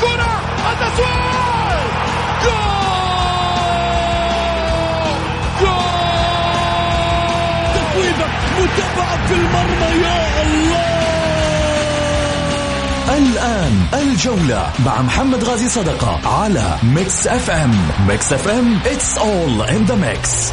[0.00, 0.40] كرة
[0.72, 1.82] التسويق
[2.44, 2.92] Goal!
[5.60, 5.72] Goal!
[8.60, 10.92] متابعة في المرمى يا الله!
[13.18, 17.74] الآن الجولة مع محمد غازي صدقة على Mix FM.
[18.08, 20.52] Mix FM it's all in the mix.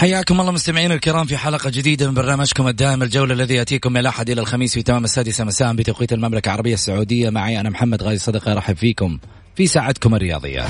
[0.00, 4.30] حياكم الله مستمعينا الكرام في حلقة جديدة من برنامجكم الدائم الجولة الذي يأتيكم من الأحد
[4.30, 7.30] إلى الخميس في تمام السادسة مساء بتوقيت المملكة العربية السعودية.
[7.30, 9.18] معي أنا محمد غازي صدقة أرحب فيكم
[9.56, 10.64] في ساعتكم الرياضية.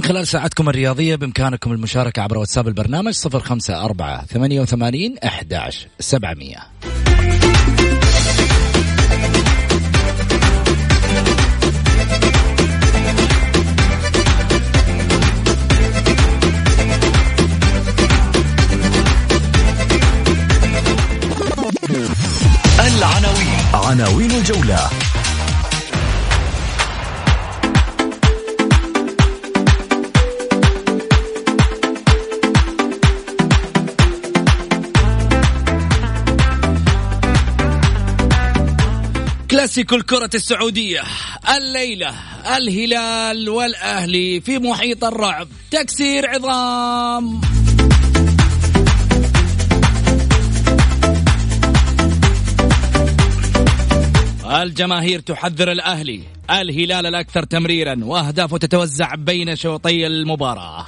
[0.00, 5.86] من خلال ساعتكم الرياضية بإمكانكم المشاركة عبر واتساب البرنامج صفر خمسة أربعة ثمانية وثمانين أحداش
[6.00, 6.56] سبعمية.
[22.80, 23.60] العناوين.
[23.74, 25.09] عناوين الجولة.
[39.70, 41.02] كلاسيكو الكرة السعودية
[41.56, 42.14] الليلة
[42.56, 45.48] الهلال والأهلي في محيط الرعب.
[45.70, 47.40] تكسير عظام.
[54.44, 56.20] الجماهير تحذر الأهلي
[56.50, 60.86] الهلال الأكثر تمريرا وأهدافه تتوزع بين شوطي المباراة.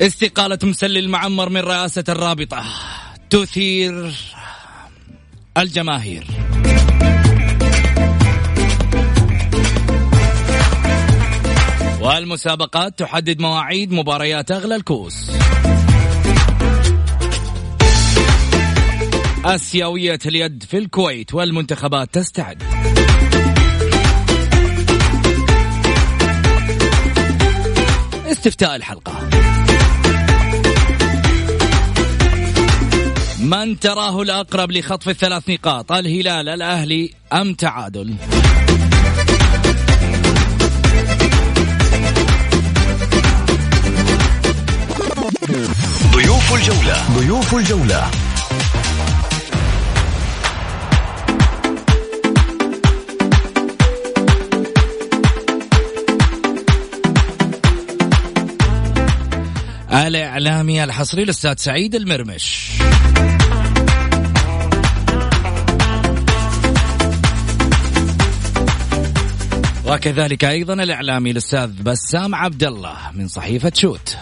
[0.00, 2.64] استقالة مسلي المعمر من رئاسة الرابطة.
[3.30, 4.12] تثير
[5.58, 6.26] الجماهير.
[12.00, 15.30] والمسابقات تحدد مواعيد مباريات أغلى الكؤوس.
[19.44, 22.62] آسيوية اليد في الكويت والمنتخبات تستعد.
[28.30, 29.49] استفتاء الحلقة.
[33.50, 38.14] من تراه الأقرب لخطف الثلاث نقاط؟ الهلال الأهلي أم تعادل؟
[46.12, 47.18] ضيوف الجولة.
[47.18, 48.10] ضيوف الجولة.
[59.92, 62.70] الإعلامي الحصري الأستاذ سعيد المرمش.
[69.90, 74.16] وكذلك أيضا الإعلامي الأستاذ بسام عبد الله من صحيفة شوت.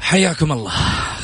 [0.00, 0.70] حياكم الله.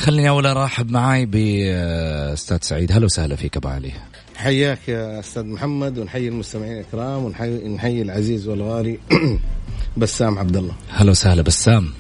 [0.02, 2.92] خليني اول أرحب معاي باستاذ سعيد.
[2.92, 3.92] هلا وسهلا فيك أبو علي.
[4.36, 8.98] حياك يا أستاذ محمد ونحيي المستمعين الكرام ونحيي نحيي العزيز والغالي.
[9.96, 11.92] بسام عبد الله هلا وسهلا بسام.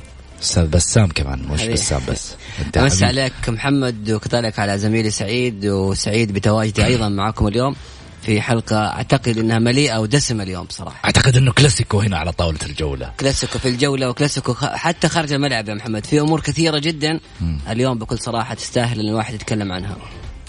[0.42, 1.72] أستاذ بسام كمان مش حبيبي.
[1.72, 2.34] بسام بس.
[2.76, 3.20] امسي حبيبي.
[3.20, 7.76] عليك محمد وكذلك على زميلي سعيد وسعيد بتواجدي أيضا معكم اليوم
[8.22, 13.12] في حلقة أعتقد إنها مليئة ودسمه اليوم بصراحه أعتقد إنه كلاسيكو هنا على طاولة الجولة.
[13.20, 16.06] كلاسيكو في الجولة وكلاسيكو حتى خارج الملعب يا محمد.
[16.06, 17.20] في أمور كثيرة جدا
[17.68, 19.96] اليوم بكل صراحة تستاهل إن الواحد يتكلم عنها.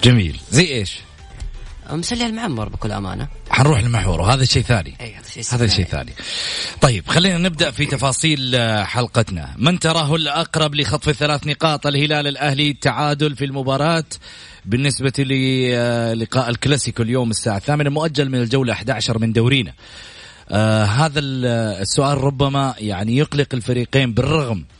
[0.03, 0.39] جميل.
[0.51, 0.99] زي إيش؟
[1.95, 3.27] مسلي المعمر بكل أمانة.
[3.49, 4.93] حنروح للمحور وهذا شيء ثاني.
[5.01, 5.15] أي
[5.51, 6.13] هذا شيء ثاني.
[6.81, 9.55] طيب خلينا نبدأ في تفاصيل آه، حلقتنا.
[9.57, 14.05] من تراه الأقرب لخطف الثلاث نقاط الهلال الأهلي التعادل في المباراة
[14.65, 19.73] بالنسبة للقاء الكلاسيكو اليوم الساعة الثامنة مؤجل من الجولة 11 من دورينا.
[20.49, 24.76] آه هذا السؤال ربما يعني يقلق الفريقين بالرغم آه،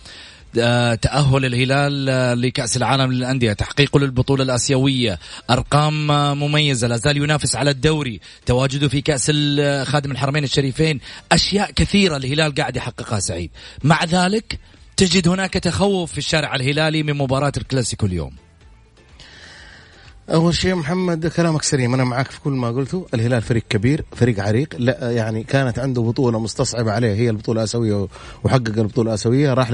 [1.02, 5.20] تأهل الهلال آه، لكأس العالم للأندية تحقيقه للبطولة الآسيوية.
[5.50, 8.20] أرقام آه، مميزة لا زال ينافس على الدوري.
[8.46, 9.32] تواجده في كأس
[9.88, 11.00] خادم الحرمين الشريفين
[11.32, 13.52] أشياء كثيرة الهلال قاعد يحققها سعيد.
[13.84, 14.60] مع ذلك
[14.98, 18.47] تجد هناك تخوف في الشارع الهلالي من مباراة الكلاسيكو اليوم.
[20.30, 23.08] أول شيء محمد كلامك سليم أنا معك في كل ما قلته.
[23.14, 24.76] الهلال فريق كبير فريق عريق.
[24.78, 27.14] لا يعني كانت عنده بطولة مستصعبة عليه.
[27.14, 28.08] هي البطولة الآسيوية
[28.44, 29.54] وحقق البطولة الآسيوية.
[29.54, 29.72] راح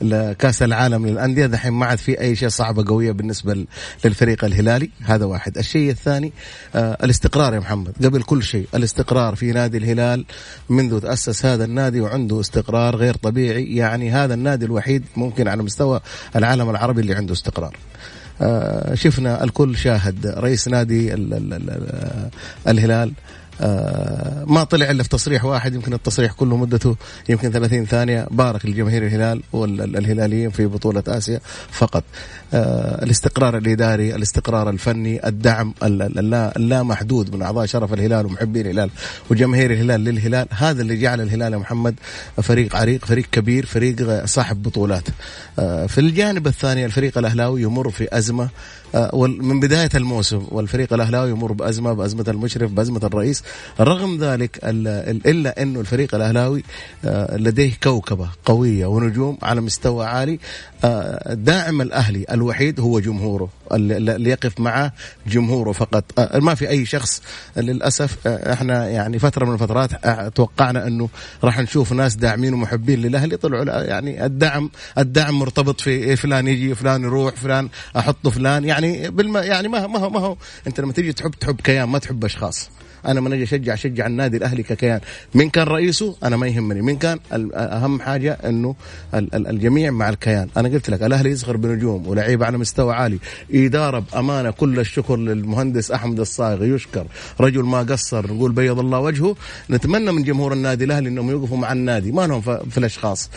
[0.00, 1.46] لكأس العالم للأندية.
[1.46, 3.66] دحين ما عاد في أي شيء صعبة قوية بالنسبة
[4.04, 4.90] للفريق الهلالي.
[5.04, 5.58] هذا واحد.
[5.58, 6.32] الشيء الثاني
[6.74, 7.92] آه الاستقرار يا محمد.
[8.04, 10.24] قبل كل شيء الاستقرار في نادي الهلال
[10.68, 13.76] منذ تأسس هذا النادي وعنده استقرار غير طبيعي.
[13.76, 16.00] يعني هذا النادي الوحيد ممكن على مستوى
[16.36, 17.76] العالم العربي اللي عنده استقرار.
[18.94, 21.14] شفنا الكل شاهد رئيس نادي
[22.68, 23.12] الهلال.
[23.60, 26.96] آه، ما طلع إلا في تصريح واحد يمكن التصريح كله مدته
[27.28, 28.26] يمكن 30 ثانية.
[28.30, 32.04] بارك لجماهير الهلال والهلاليين في بطولة آسيا فقط.
[32.54, 38.90] آه، الاستقرار الإداري الاستقرار الفني الدعم اللا محدود من أعضاء شرف الهلال ومحبين الهلال
[39.30, 40.46] وجماهير الهلال للهلال.
[40.50, 41.94] هذا اللي جعل الهلال يا محمد
[42.42, 45.08] فريق عريق فريق كبير فريق صاحب بطولات.
[45.58, 48.48] آه، في الجانب الثاني الفريق الأهلاوي يمر في أزمة
[49.14, 53.42] من بداية الموسم والفريق الأهلاوي يمر بأزمة بأزمة المشرف بأزمة الرئيس.
[53.80, 54.58] رغم ذلك
[55.26, 56.64] إلا أنه الفريق الأهلاوي
[57.04, 60.38] آه، لديه كوكبة قوية ونجوم على مستوى عالي.
[60.84, 64.92] آه، داعم الأهلي الوحيد هو جمهوره اللي يقف معه
[65.26, 66.04] جمهوره فقط.
[66.18, 67.22] آه، ما في أي شخص
[67.56, 69.90] للأسف إحنا يعني فترة من الفترات
[70.34, 71.08] توقعنا أنه
[71.44, 73.36] راح نشوف ناس داعمين ومحبين للأهلي.
[73.36, 78.64] طلعوا يعني الدعم الدعم مرتبط في فلان يجي فلان يروح فلان أحط فلان.
[78.64, 80.36] يعني بالما يعني ما ما هو ما هو
[80.66, 82.70] انت لما تيجي تحب تحب كيان ما تحب أشخاص.
[83.06, 85.00] أنا من أجي أشجع أشجع النادي الأهلي ككيان.
[85.34, 86.82] من كان رئيسه أنا ما يهمني.
[86.82, 87.18] من كان
[87.54, 88.74] أهم حاجة إنه
[89.34, 90.48] الجميع مع الكيان.
[90.56, 93.18] أنا قلت لك الأهلي يصغر بنجوم ولاعيبه على مستوى عالي.
[93.54, 97.06] اداره بامانه كل الشكر للمهندس أحمد الصايغ يشكر.
[97.40, 99.36] رجل ما قصر نقول بيض الله وجهه.
[99.70, 102.12] نتمنى من جمهور النادي الأهلي إنهم يوقفوا مع النادي.
[102.12, 103.30] ما لهم في الأشخاص.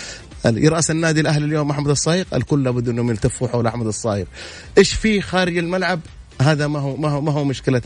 [0.45, 4.25] يرأس النادي الأهلي اليوم احمد الصايغ الكل لابد أنهم يلتفوا حول أحمد الصايغ
[4.77, 6.00] إيش في خارج الملعب؟
[6.41, 7.81] هذا ما هو ما هو ما هو مشكلة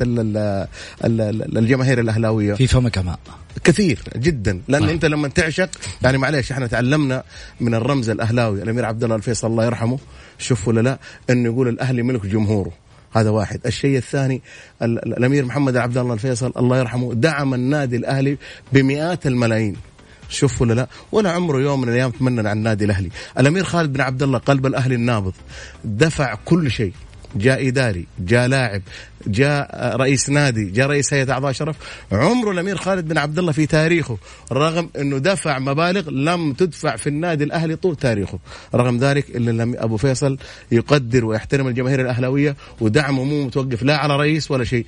[1.57, 2.53] الجماهير الأهلاوية.
[2.53, 3.19] في فمك ماء
[3.63, 4.93] كثير جدا لأنه طيب.
[4.93, 5.69] أنت لما تعشق
[6.01, 7.23] يعني معليش إحنا تعلمنا
[7.59, 9.99] من الرمز الأهلاوي الأمير عبد الله الفيصل الله يرحمه
[10.39, 12.71] شوف ولا لا إنه يقول الأهلي ملك جمهوره.
[13.13, 13.59] هذا واحد.
[13.65, 14.41] الشيء الثاني
[14.81, 18.37] الأمير محمد عبد الله الفيصل الله يرحمه دعم النادي الأهلي
[18.73, 19.75] بمئات الملايين.
[20.29, 23.09] شوف ولا لا؟ ولا عمره يوم من الأيام تمنى عن النادي الأهلي.
[23.39, 25.33] الأمير خالد بن عبد الله قلب الأهلي النابض
[25.83, 26.93] دفع كل شيء.
[27.35, 28.81] جاء إداري جاء لاعب
[29.27, 31.75] جاء رئيس نادي جاء رئيس هيئة أعضاء شرف.
[32.11, 34.17] عمره الأمير خالد بن عبد الله في تاريخه
[34.51, 38.39] رغم إنه دفع مبالغ لم تدفع في النادي الأهلي طول تاريخه.
[38.75, 40.37] رغم ذلك الا أبو فيصل
[40.71, 44.85] يقدر ويحترم الجماهير الأهلاوية ودعمه مو متوقف لا على رئيس ولا شيء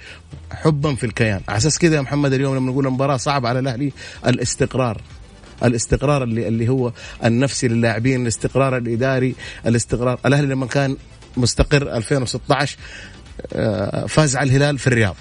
[0.52, 1.42] حبا في الكيان.
[1.48, 3.92] على أساس كذا يا محمد اليوم لما نقول مباراة صعبة على الأهلي
[4.28, 5.02] الاستقرار.
[5.64, 6.92] الاستقرار اللي اللي هو
[7.26, 9.36] النفسي للاعبين الاستقرار الإداري
[9.66, 10.98] الاستقرار الأهلي لما كان
[11.38, 12.78] مستقر 2016
[13.54, 15.16] آه، فاز على الهلال في الرياض.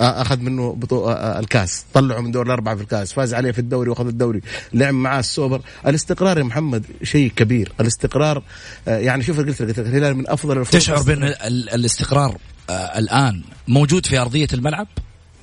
[0.00, 1.10] آه، أخذ منه بطو...
[1.10, 4.40] آه، الكاس طلعه من دور الأربعة في الكاس فاز عليه في الدوري وأخذ الدوري
[4.72, 5.60] لعب معاه السوبر.
[5.86, 7.72] الاستقرار يا محمد شيء كبير.
[7.80, 8.42] الاستقرار
[8.86, 11.22] يعني شوف قلت لك الهلال من أفضل تشعر بأن
[11.74, 12.36] الاستقرار
[12.70, 14.88] الآن موجود في أرضية الملعب؟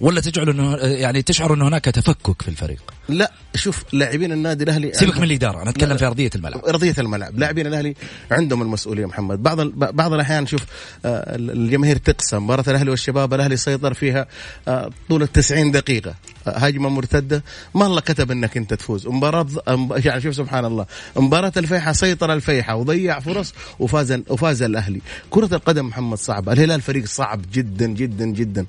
[0.01, 4.93] ولا تجعل انه يعني تشعر انه هناك تفكك في الفريق؟ لا شوف لاعبين النادي الأهلي
[4.93, 6.65] سيبك من الاداره أنا أتكلم في أرضية الملعب.
[6.65, 7.39] أرضية الملعب.
[7.39, 7.95] لاعبين الأهلي
[8.31, 9.43] عندهم المسؤولية محمد.
[9.43, 10.61] بعض بعض الأحيان شوف
[11.05, 12.43] آه، الجماهير تقسم.
[12.43, 14.27] مباراة الأهلي والشباب الأهلي سيطر فيها
[14.67, 16.13] آه، طول ال 90 دقيقة.
[16.47, 17.43] آه، هجمة مرتدة.
[17.75, 19.07] ما الله كتب إنك أنت تفوز.
[19.07, 19.47] مباراة
[19.95, 20.85] يعني شوف سبحان الله.
[21.15, 25.01] مباراة الفيحة سيطر الفيحة وضيع فرص وفاز وفاز الأهلي.
[25.29, 26.51] كرة القدم محمد صعبة.
[26.53, 28.65] الهلال فريق صعب جدا جدا جدا.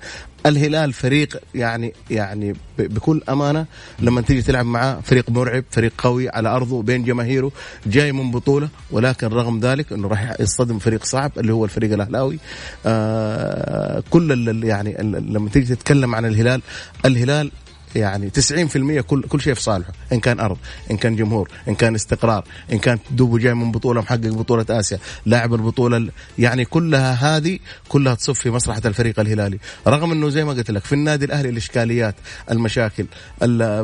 [0.46, 3.66] الهلال فريق يعني يعني بكل أمانة
[3.98, 7.52] لما تيجي تلعب معاه فريق مرعب فريق قوي على أرضه بين جماهيره
[7.86, 12.38] جاي من بطولة ولكن رغم ذلك إنه راح يصطدم فريق صعب اللي هو الفريق الأهلاوي.
[12.86, 16.62] آه كل يعني لما تيجي تتكلم عن الهلال
[17.04, 17.50] الهلال
[17.94, 20.56] يعني 90% كل كل شيء في صالحه إن كان أرض
[20.90, 24.98] إن كان جمهور إن كان استقرار إن كان دوبه جاي من بطولة محقق بطولة آسيا
[25.26, 29.58] لاعب البطولة يعني كلها هذه كلها تصب في مصلحة الفريق الهلالي.
[29.86, 32.14] رغم إنه زي ما قلت لك في النادي الأهلي الإشكاليات
[32.50, 33.06] المشاكل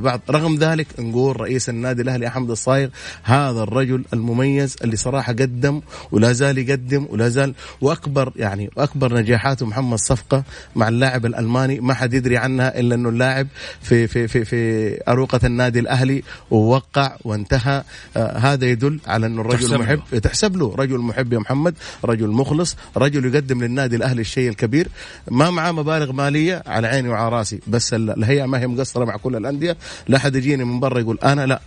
[0.01, 2.89] بعض رغم ذلك نقول رئيس النادي الأهلي أحمد الصايغ
[3.23, 5.81] هذا الرجل المميز اللي صراحة قدم
[6.13, 10.45] ولا زال يقدم ولا زال وأكبر يعني وأكبر نجاحاته محمد صفقة
[10.77, 13.49] مع اللاعب الألماني ما حد يدري عنها إلا إنه اللاعب
[13.81, 17.83] في في في في أروقة النادي الأهلي ووقع وانتهى.
[18.17, 20.19] آه هذا يدل على انه الرجل محب له.
[20.19, 20.75] تحسب له.
[20.79, 21.75] رجل محب يا محمد
[22.05, 24.89] رجل مخلص رجل يقدم للنادي الأهلي الشيء الكبير.
[25.31, 29.37] ما معاه مبالغ مالية على عيني وعلى راسي بس الهيئة ما هي مقصرة مع كل
[29.37, 29.77] الأندية.
[30.09, 31.61] لا حد يجيني من برا يقول أنا لا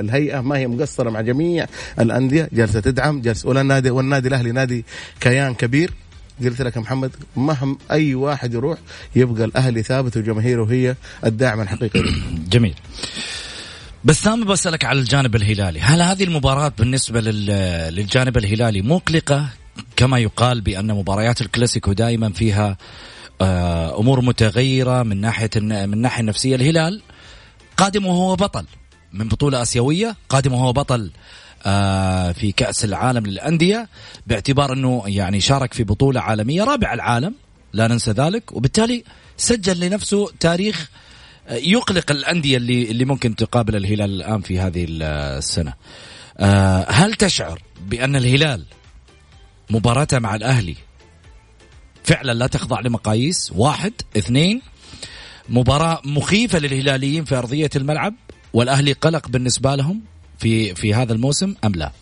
[0.00, 1.66] الهيئة ما هي مقصرة مع جميع
[2.00, 2.48] الأندية.
[2.52, 4.84] جالسه تدعم جالسه ولا النادي والنادي الأهلي نادي
[5.20, 5.92] كيان كبير.
[6.44, 8.78] قلت لك يا محمد مهما أي واحد يروح
[9.16, 12.02] يبقى الأهلي ثابت وجماهيره هي الداعم الحقيقي.
[12.52, 12.74] جميل.
[14.04, 15.80] بس أنا بسألك على الجانب الهلالي.
[15.80, 19.48] هل هذه المباراة بالنسبة للجانب الهلالي مقلقة؟
[19.96, 22.76] كما يقال بأن مباريات الكلاسيكو دائما فيها
[23.40, 26.54] آه، أمور متغيرة من ناحية من الناحيه النفسية.
[26.54, 27.02] الهلال
[27.76, 28.66] قادم وهو بطل
[29.12, 31.10] من بطولة آسيوية قادم وهو بطل
[32.32, 33.88] في كأس العالم للأندية
[34.26, 37.34] باعتبار إنه يعني شارك في بطولة عالمية رابع العالم
[37.72, 39.04] لا ننسى ذلك وبالتالي
[39.36, 40.90] سجل لنفسه تاريخ
[41.48, 45.74] آه، يقلق الأندية اللي اللي ممكن تقابل الهلال الآن في هذه السنة.
[46.88, 48.64] هل تشعر بأن الهلال
[49.70, 50.76] مباراته مع الأهلي
[52.04, 54.62] فعلا لا تخضع لمقاييس واحد اثنين
[55.48, 58.14] مباراة مخيفة للهلاليين في أرضية الملعب
[58.52, 60.02] والأهلي قلق بالنسبة لهم
[60.40, 61.92] في في هذا الموسم أم لا؟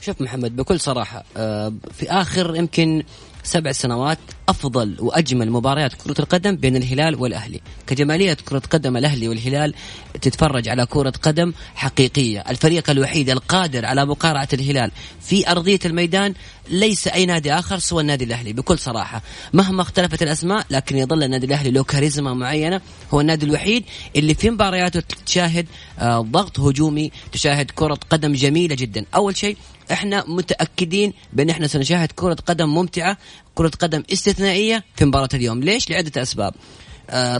[0.00, 3.02] شوف محمد بكل صراحة آه، في آخر يمكن
[3.42, 4.18] سبع سنوات
[4.48, 7.60] أفضل وأجمل مباريات كرة القدم بين الهلال والأهلي.
[7.86, 9.74] كجمالية كرة قدم الأهلي والهلال
[10.20, 12.40] تتفرج على كرة قدم حقيقية.
[12.48, 16.34] الفريق الوحيد القادر على مقارعة الهلال في أرضية الميدان
[16.68, 19.22] ليس أي نادي آخر سوى النادي الأهلي بكل صراحة.
[19.52, 22.80] مهما اختلفت الأسماء لكن يظل النادي الأهلي له كاريزما معينة.
[23.14, 23.84] هو النادي الوحيد
[24.16, 25.66] اللي في مبارياته تشاهد
[25.98, 29.04] آه، ضغط هجومي تشاهد كرة قدم جميلة جدا.
[29.14, 29.56] أول شيء
[29.92, 33.16] إحنا متأكدين بأن إحنا سنشاهد كرة قدم ممتعة
[33.54, 35.60] كرة قدم استثنائية في مباراة اليوم.
[35.60, 36.54] ليش؟ لعدة أسباب.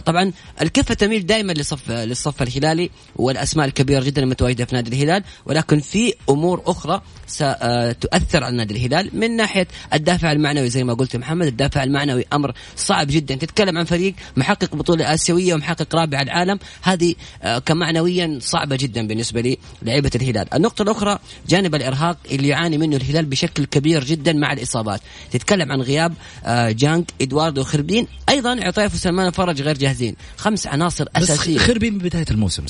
[0.05, 5.79] طبعا الكفه تميل دائما لصف للصف الهلالي والأسماء الكبيرة جدا المتواجدة في نادي الهلال ولكن
[5.79, 9.09] في أمور أخرى ستؤثر على نادي الهلال.
[9.13, 13.35] من ناحية الدافع المعنوي زي ما قلت محمد الدافع المعنوي أمر صعب جدا.
[13.35, 19.41] تتكلم عن فريق محقق بطولة آسيوية ومحقق رابع العالم هذه آه، كمعنويا صعبة جدا بالنسبة
[19.41, 20.53] لي لعيبه الهلال.
[20.53, 25.01] النقطة الأخرى جانب الإرهاق اللي يعاني منه الهلال بشكل كبير جدا مع الإصابات.
[25.31, 26.13] تتكلم عن غياب
[26.45, 30.15] آه، جانك إدواردو خربين أيضا عطيف وسلمان فرج غير جاهزين.
[30.37, 31.57] خمس عناصر أساسية.
[31.57, 32.63] خربين من بداية الموسم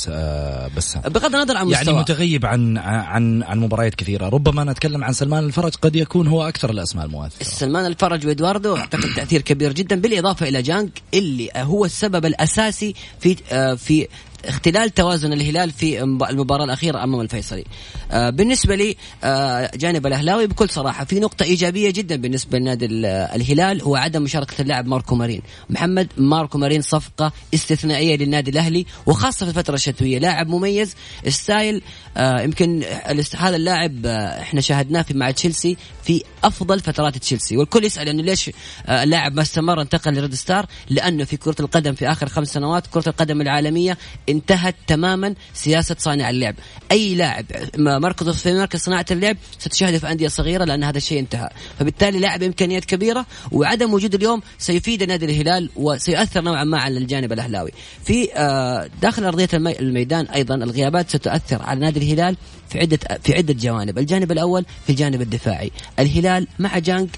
[0.77, 4.29] بس بغض النظر عن يعني متغيب عن عن عن مباريات كثيرة.
[4.29, 9.13] ربما نتكلم عن سلمان الفرج قد يكون هو أكثر الأسماء المؤثره سلمان الفرج وإدواردو أعتقد
[9.15, 14.07] تأثير كبير جدا بالإضافة إلى جانج اللي هو السبب الأساسي في آه، في
[14.45, 17.63] اختلال توازن الهلال في المباراة الأخيرة أمام الفيصلي.
[18.11, 22.85] آه، بالنسبة لي آه، جانب الأهلاوي بكل صراحة في نقطة إيجابية جدا بالنسبة لنادي
[23.35, 25.41] الهلال هو عدم مشاركة اللاعب ماركو مارين.
[25.69, 30.19] محمد ماركو مارين صفقة استثنائية للنادي الأهلي وخاصة في الفترة الشتوية.
[30.19, 30.95] لاعب مميز
[31.27, 31.81] style
[32.17, 32.83] آه، يمكن
[33.37, 37.57] هذا اللاعب إحنا شاهدناه في مع تشيلسي في أفضل فترات تشيلسي.
[37.57, 38.51] والكل يسأل أنه ليش
[38.89, 42.87] اللاعب ما استمر انتقل ل Red Star؟ لأنه في كرة القدم في آخر خمس سنوات
[42.87, 43.97] كرة القدم العالمية
[44.33, 46.55] انتهت تماما سياسة صانع اللعب.
[46.91, 47.45] أي لاعب
[47.77, 51.49] مركزه في مركز صناعة اللعب ستشاهده في أندية صغيرة لأن هذا الشيء انتهى.
[51.79, 57.33] فبالتالي لاعب إمكانيات كبيرة وعدم وجود اليوم سيفيد نادي الهلال وسيؤثر نوعا ما على الجانب
[57.33, 57.71] الأهلاوي.
[58.05, 62.37] في آه، داخل أرضية الميدان أيضا الغيابات ستؤثر على نادي الهلال
[62.69, 63.97] في عدة في عدة جوانب.
[63.97, 65.71] الجانب الأول في الجانب الدفاعي.
[65.99, 67.09] الهلال مع جانج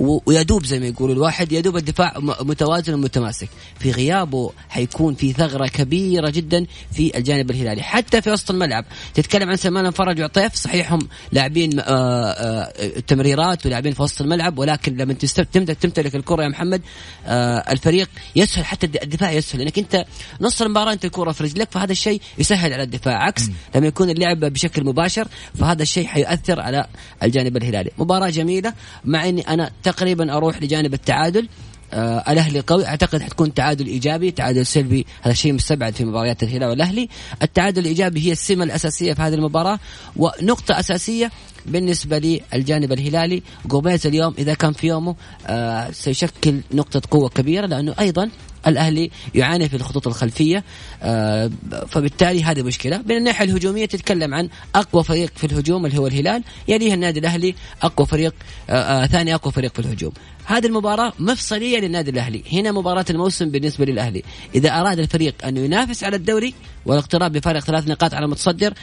[0.00, 3.48] ويدوب زي ما يقولوا الواحد يدوب الدفاع متوازن ومتماسك.
[3.78, 7.82] في غيابه حيكون في ثغرة كبيرة جدا في الجانب الهلالي.
[7.82, 13.66] حتى في وسط الملعب تتكلم عن سلمان فرج وعطيف صحيح هم لاعبين آه، آه، تمريرات
[13.66, 16.82] ولاعبين في وسط الملعب ولكن لما تمتلك الكرة يا محمد
[17.26, 19.60] آه، الفريق يسهل حتى الدفاع يسهل.
[19.60, 20.04] لأنك أنت
[20.40, 23.24] نص المباراة أنت الكرة في رجلك فهذا الشيء يسهل على الدفاع.
[23.24, 23.42] عكس
[23.74, 26.86] لما يكون اللعب بشكل مباشر فهذا الشيء حيؤثر على
[27.22, 27.90] الجانب الهلالي.
[27.98, 28.74] مباراة جميلة
[29.04, 31.48] مع إني أنا تقريبا أروح لجانب التعادل.
[31.92, 32.86] آه الأهلي قوي.
[32.86, 34.30] أعتقد حتكون تعادل إيجابي.
[34.30, 35.06] تعادل سلبي.
[35.22, 37.08] هذا شيء مستبعد في مباريات الهلال والأهلي.
[37.42, 39.78] التعادل الإيجابي هي السمة الأساسية في هذه المباراة.
[40.16, 41.30] ونقطة أساسية
[41.66, 43.42] بالنسبة لي الجانب الهلالي.
[43.66, 45.16] جوميز اليوم إذا كان في يومه
[45.46, 48.30] آه سيشكل نقطة قوة كبيرة لأنه أيضا
[48.66, 50.64] الأهلي يعاني في الخطوط الخلفية
[51.02, 51.50] آه،
[51.88, 53.02] فبالتالي هذه مشكلة.
[53.06, 57.54] من الناحية الهجومية تتكلم عن أقوى فريق في الهجوم اللي هو الهلال يليه النادي الأهلي
[57.82, 58.34] أقوى فريق
[58.70, 60.12] آه، ثاني أقوى فريق في الهجوم.
[60.44, 62.42] هذه المباراة مفصلية للنادي الأهلي.
[62.52, 64.22] هنا مباراة الموسم بالنسبة للأهلي.
[64.54, 66.54] إذا أراد الفريق أن ينافس على الدوري
[66.86, 68.74] والاقتراب بفارق ثلاث نقاط على المتصدر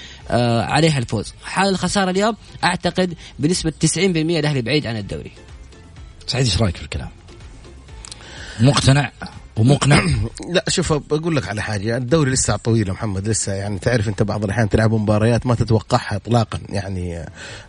[0.60, 1.34] عليه الفوز.
[1.44, 5.32] حال الخسارة اليوم أعتقد بنسبة 90% الأهلي بعيد عن الدوري.
[6.28, 7.10] سعيد إيش رأيك في الكلام؟
[8.60, 9.12] مقتنع؟
[9.58, 10.04] ومقنع.
[10.56, 11.98] لا شوف بقول لك على حاجة.
[11.98, 16.60] الدوري لسه طويل محمد لسه يعني تعرف أنت بعض الأحيان تلعب مباريات ما تتوقعها اطلاقا.
[16.70, 17.26] يعني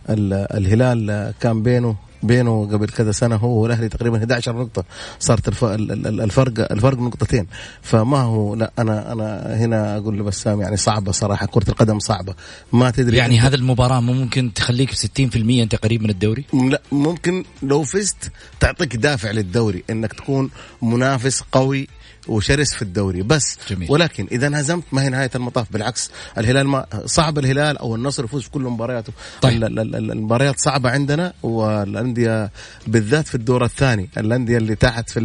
[0.09, 4.83] الهلال كان بينه بينه قبل كذا سنة هو والأهلي تقريبا 11 نقطة.
[5.19, 7.47] صارت الفرق الفرق نقطتين.
[7.81, 12.33] فما هو لا أنا أنا هنا أقول لبسام يعني صعبة صراحة كرة القدم صعبة.
[12.73, 17.83] ما تدري يعني هذه المباراة ممكن تخليك 60% أنت قريب من الدوري؟ لا ممكن لو
[17.83, 20.49] فزت تعطيك دافع للدوري إنك تكون
[20.81, 21.87] منافس قوي
[22.27, 23.21] وشرس في الدوري.
[23.21, 23.91] بس جميل.
[23.91, 25.71] ولكن إذا انهزمت ما هي نهاية المطاف.
[25.71, 29.13] بالعكس الهلال ما صعب الهلال أو النصر يفوز في كل مبارياته.
[29.41, 29.63] طيب.
[29.63, 32.51] المباريات صعبة عندنا والأندية
[32.87, 34.09] بالذات في الدور الثاني.
[34.17, 35.19] الأندية اللي تحت في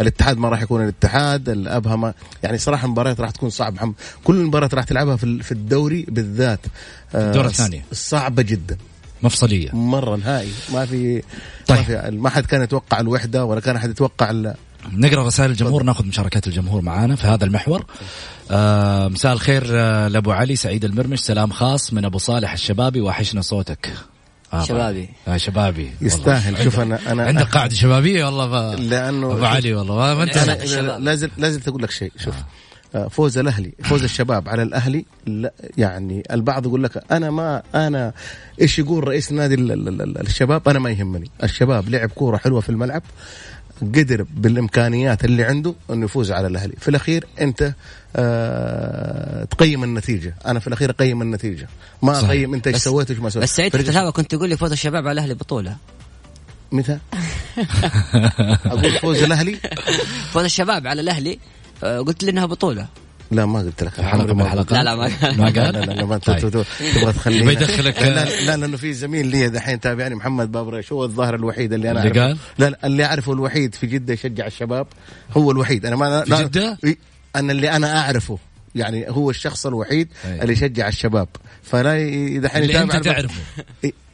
[0.00, 3.92] الاتحاد ما راح يكون الاتحاد الأبها ما يعني صراحة المباريات راح تكون صعبة.
[4.24, 6.60] كل المباريات راح تلعبها في الدوري بالذات.
[7.14, 8.76] الدور آه الثاني صعبة جدا.
[9.22, 9.70] مفصلية.
[9.72, 10.52] مرة نهائي.
[10.72, 11.22] ما في
[11.66, 11.78] طيب.
[11.78, 14.30] ما في ما حد كان يتوقع الوحدة ولا كان أحد يتوقع
[14.92, 17.84] نقرأ رسائل الجمهور ناخذ مشاركات الجمهور معانا في هذا المحور.
[18.50, 23.40] آه مساء الخير آه لأبو علي سعيد المرمش سلام خاص من أبو صالح الشبابي وحشنا
[23.40, 23.92] صوتك.
[24.52, 25.08] آه شبابي.
[25.28, 25.90] آه شبابي.
[26.00, 26.64] يستاهل.
[26.64, 28.80] شوف أنا أنا عندك قاعدة شبابية والله ف...
[28.80, 30.14] لأنه أبو علي والله.
[30.14, 30.36] ما انت
[30.98, 32.12] لازم لازم تقول لك شيء.
[32.18, 32.34] شوف
[32.94, 33.08] آه.
[33.08, 38.12] فوز الأهلي فوز الشباب على الأهلي لا يعني البعض يقول لك أنا ما أنا
[38.60, 39.54] إيش يقول رئيس نادي
[40.20, 41.30] الشباب؟ أنا ما يهمني.
[41.42, 43.02] الشباب لعب كورة حلوة في الملعب.
[43.80, 46.74] قدر بالإمكانيات اللي عنده إنه يفوز على الأهلي.
[46.80, 47.72] في الأخير أنت
[48.16, 50.34] آه تقيم النتيجة.
[50.46, 51.68] أنا في الأخير أقيم النتيجة.
[52.02, 52.30] ما صحيح.
[52.30, 53.42] أقيم أنت إيش سويت وإيش ما سويت.
[53.44, 55.76] بس سعيد في كنت تقول لي فوز الشباب على الأهلي بطولة.
[56.72, 56.98] متى؟
[58.66, 59.56] أقول فوز الأهلي؟
[60.32, 61.38] فوز الشباب على الأهلي
[61.84, 62.86] آه، قلت لي إنها بطولة.
[63.30, 64.00] لا ما قلت لك.
[64.00, 65.74] حلقة من الحلقات لا لا ما ما قال.
[65.74, 66.38] لا لا ما طيب.
[66.94, 67.46] تبغى تخليني.
[67.46, 71.90] بيدخلك لا لا لأنه في زميل لي دحين تابعني محمد بابريش هو الظاهر الوحيد اللي
[71.90, 74.86] أنا اللي قال؟ لا لا اللي أعرفه الوحيد في جدة يشجع الشباب
[75.36, 75.86] هو الوحيد.
[75.86, 76.78] أنا ما في جدة؟
[77.36, 78.38] أنا اللي أنا أعرفه.
[78.74, 80.42] يعني هو الشخص الوحيد أيه.
[80.42, 81.28] اللي يشجع الشباب.
[81.62, 81.92] فلا
[82.38, 83.42] دحين اللي أنت تعرفه.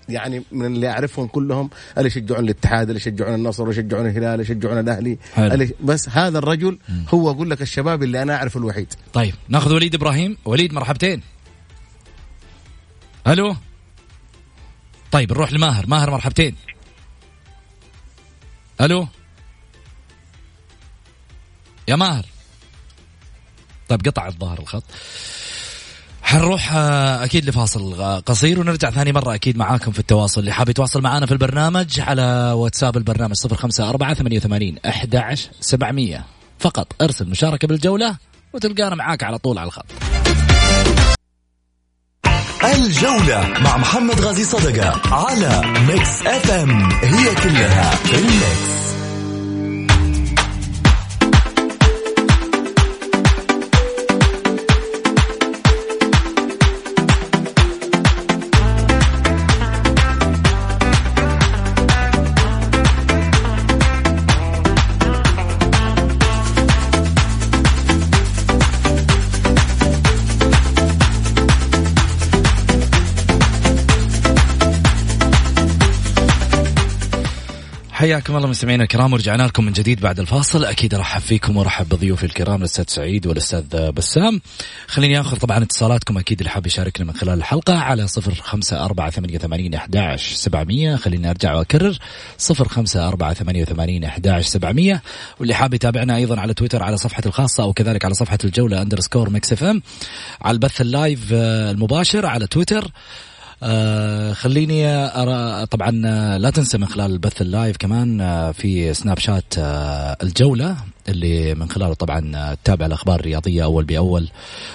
[0.09, 4.43] يعني من اللي اعرفهم كلهم اللي يشجعون الاتحاد اللي يشجعون النصر اللي يشجعون الهلال اللي
[4.43, 6.79] يشجعون الأهلي؟ اللي بس هذا الرجل
[7.15, 8.95] هو أقول لك الشباب اللي أنا أعرفه الوحيد.
[9.13, 10.37] طيب ناخذ وليد إبراهيم.
[10.45, 11.23] وليد مرحبتين.
[13.27, 13.57] ألو؟
[15.13, 15.87] طيب نروح لماهر.
[15.87, 16.57] ماهر مرحبتين.
[18.81, 19.09] ألو؟
[21.89, 22.27] يا ماهر.
[23.89, 24.85] طيب قطع الظاهر الخط.
[26.35, 30.41] حنروح آه، أكيد لفاصل قصير ونرجع ثاني مرة أكيد معاكم في التواصل.
[30.41, 36.25] اللي حاب يتواصل معنا في البرنامج على واتساب البرنامج 054 88 11 700
[36.59, 38.17] فقط ارسل مشاركة بالجولة
[38.53, 39.87] وتلقانا معاك على طول على الخط.
[42.65, 48.84] الجولة مع محمد غازي صدقة على ميكس اف ام هي كلها في الميكس
[78.05, 80.65] حياكم الله مستمعينا الكرام ورجعنا لكم من جديد بعد الفاصل.
[80.65, 84.41] أكيد ارحب فيكم وارحب بضيوفي الكرام الأستاذ سعيد والأستاذ بسام.
[84.87, 89.11] خليني آخذ طبعا اتصالاتكم أكيد اللي حاب يشاركنا من خلال الحلقة على صفر خمسة أربعة
[89.11, 90.97] ثمانية وثمانين أحداش سبعمية.
[90.97, 91.29] خليني
[93.63, 95.03] وثمانين أحداش سبعمية.
[95.41, 99.31] واللي حاب يتابعنا أيضا على تويتر على صفحة الخاصة أو كذلك على صفحة الجولة underscore
[99.31, 99.83] Mix FM
[100.43, 102.91] على البث ال live آه، المباشر على تويتر
[103.65, 109.19] آه خليني أرى طبعا آه، لا تنسى من خلال البث اللايف كمان آه في سناب
[109.19, 109.55] شات
[110.23, 110.77] الجولة.
[111.09, 114.31] اللي من خلاله طبعا تتابع الأخبار الرياضية أول بأول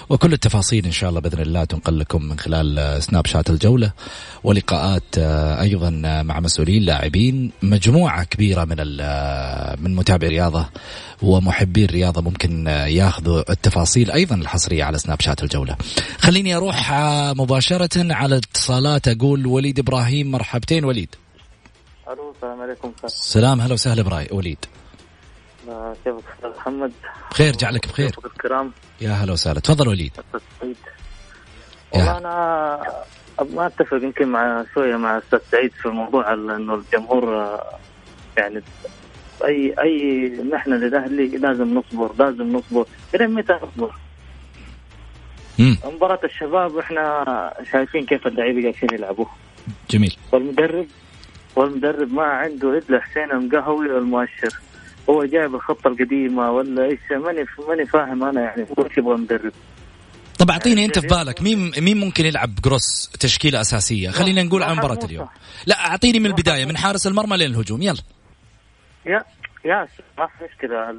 [0.09, 3.91] وكل التفاصيل إن شاء الله بإذن الله تنقل لكم من خلال سناب شات الجولة
[4.43, 5.17] ولقاءات
[5.61, 5.89] أيضا
[6.23, 8.77] مع مسؤولين لاعبين مجموعة كبيرة من
[9.83, 10.69] من متابعي الرياضة
[11.21, 15.75] ومحبي الرياضة ممكن ياخذوا التفاصيل أيضا الحصرية على سناب شات الجولة.
[16.17, 16.93] خليني أروح
[17.37, 21.15] مباشرة على اتصالات أقول وليد إبراهيم مرحبتين وليد.
[22.07, 24.65] ألو السلام عليكم السلام هلا وسهلا وليد.
[26.03, 26.91] كيفك أستاذ محمد.
[27.31, 28.11] بخير جعلك بخير.
[28.25, 28.71] الكرام.
[29.01, 29.59] يا هلا وسهلا.
[29.59, 30.11] تفضل وليد.
[31.91, 32.79] والله أنا
[33.53, 37.79] ما أتفق يمكن مع شوية مع أستاذ سعيد في موضوع إنه الجمهور آه،
[38.37, 38.61] يعني
[39.45, 42.85] أي أي نحن للأهلي لازم نصبر لازم نصبر.
[43.15, 43.95] إلى متى نصبر؟
[45.85, 49.25] مباراة الشباب إحنا شايفين كيف اللعيبة جالسين يلعبوا
[49.89, 50.17] جميل.
[50.31, 50.87] والمدرب
[51.55, 54.59] والمدرب ما عنده إلا حسين المقهوي والمؤشر.
[55.09, 59.51] هو جايب الخطة القديمة ولا إيش؟ ماني ماني فاهم أنا يعني إيش يبغى المدرب.
[60.39, 64.77] طب أعطيني أنت في بالك مين مين ممكن يلعب جروس تشكيلة أساسية؟ خلينا نقول عن
[64.77, 64.99] مباراة.
[65.03, 65.27] اليوم.
[65.65, 68.01] لا أعطيني من البداية من حارس المرمى لين الهجوم يلا.
[69.05, 69.23] يا
[69.65, 70.91] يا ما في مشكلة.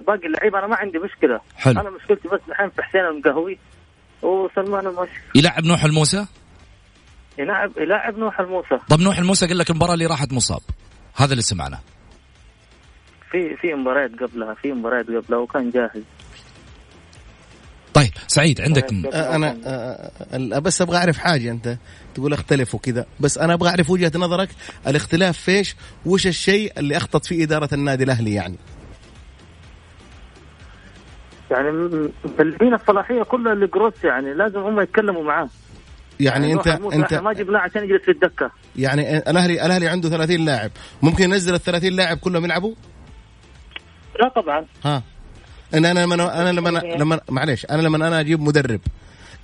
[0.00, 1.40] باقي اللعيبه أنا ما عندي مشكلة.
[1.56, 1.80] حلو.
[1.80, 3.58] أنا مشكلتي بس الحين في حسين المقهوي
[4.22, 6.26] وسلمان المؤشر يلعب نوح الموسى؟
[7.38, 8.78] يلاعب يلاعب نوح الموسى.
[8.88, 10.60] طب نوح الموسى قال لك المباراة اللي راحت مصاب.
[11.16, 11.80] هذا اللي سمعناه.
[13.30, 16.02] في في مباريات قبلها في مباريات قبلها وكان جاهز.
[17.94, 21.76] طيب سعيد عندك م- آه، أنا آه، آه، بس أبغى أعرف حاجة أنت
[22.14, 24.48] تقول اختلف وكذا بس أنا أبغى أعرف وجهة نظرك
[24.86, 28.56] الاختلاف فيش؟ وش الشيء اللي أخطط فيه إدارة النادي الأهلي يعني؟
[31.50, 31.70] يعني
[32.24, 35.48] مبلغين الصلاحية كلها لجروس يعني لازم هم يتكلموا معاه.
[36.20, 38.50] يعني انت الموسى انت إحنا ما جبناه عشان يجلس في الدكة.
[38.76, 40.70] يعني الاهلي الأهلي عنده 30 لاعب.
[41.02, 42.74] ممكن ينزل ال 30 لاعب كلهم يلعبوا؟
[44.20, 44.66] لا طبعا.
[44.84, 45.02] ها.
[45.74, 48.80] إن أنا لما أنا لما لما معلش أنا لما أنا أجيب مدرب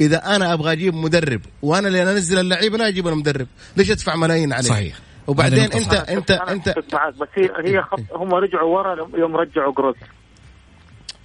[0.01, 3.47] إذا أنا أبغى أجيب مدرب وأنا اللي أنزل اللعيبه لا أجيب المدرب.
[3.77, 4.95] ليش أدفع ملايين عليه؟ صحيح.
[5.27, 5.93] وبعدين انت.
[5.95, 6.75] انت انت
[7.21, 9.97] بس هي هي خط هم رجعوا ورا يوم رجعوا جروس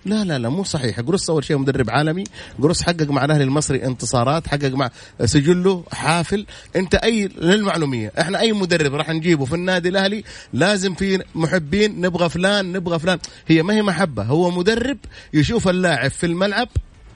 [0.08, 1.02] لا لا لا مو صحيح.
[1.02, 2.24] جروس أول شيء مدرب عالمي
[2.60, 4.90] جروس حقق مع الأهلي المصري انتصارات حقق مع
[5.26, 6.46] سجله حافل.
[6.76, 12.30] أنت أي للمعلومية إحنا أي مدرب راح نجيبه في النادي الأهلي لازم في محبين نبغى
[12.30, 13.20] فلان نبغى فلان.
[13.48, 14.98] هي ما هي محبة هو مدرب
[15.34, 16.70] يشوف اللاعب في الملعب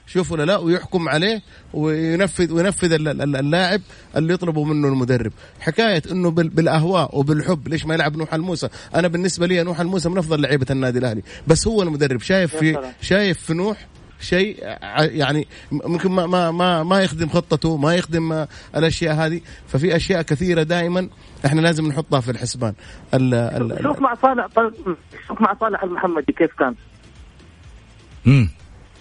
[0.06, 1.42] شوف ولا لا ويحكم عليه
[1.74, 3.80] وينفذ وينفذ ال- ال- اللاعب
[4.16, 5.32] اللي يطلبه منه المدرب.
[5.60, 10.08] حكاية إنه بال- بالأهواء وبالحب ليش ما يلعب نوح الموسى؟ أنا بالنسبة لي نوح الموسى
[10.08, 11.22] من أفضل لعيبة النادي الأهلي.
[11.46, 12.72] بس هو المدرب شايف في.
[13.00, 13.86] شايف في نوح
[14.20, 14.56] شيء
[14.98, 19.40] يعني ممكن ما ما ما, ما يخدم خطته ما يخدم الأشياء هذه.
[19.68, 21.08] ففي أشياء كثيرة دائما
[21.46, 22.74] إحنا لازم نحطها في الحسبان.
[23.14, 24.72] ال ال شوف مع صالح طيب،
[25.28, 26.74] شوف مع صالح المحمدي كيف كان.
[28.24, 28.48] مم.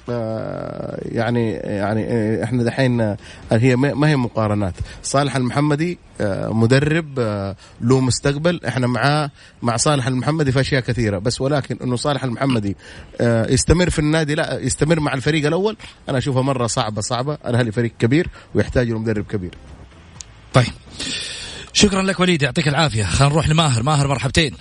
[0.09, 3.17] آه، يعني يعني آه، إحنا دحين آه،
[3.51, 4.73] هي ما ما هي مقارنات.
[5.03, 5.99] صالح المحمدي
[6.49, 7.19] مدرب
[7.81, 8.59] له مستقبل.
[8.67, 11.17] إحنا معاه مع صالح المحمدي في أشياء كثيرة.
[11.17, 12.75] بس ولكن إنه صالح المحمدي
[13.21, 15.77] يستمر في النادي لا يستمر مع الفريق الأول
[16.09, 17.37] أنا أشوفها مرة صعبة صعبة.
[17.47, 19.55] الاهلي فريق كبير ويحتاج له مدرب كبير.
[20.53, 20.73] طيب.
[21.73, 23.03] شكرا لك وليد يعطيك العافية.
[23.03, 23.83] خلينا نروح لماهر.
[23.83, 24.55] ماهر مرحبتين.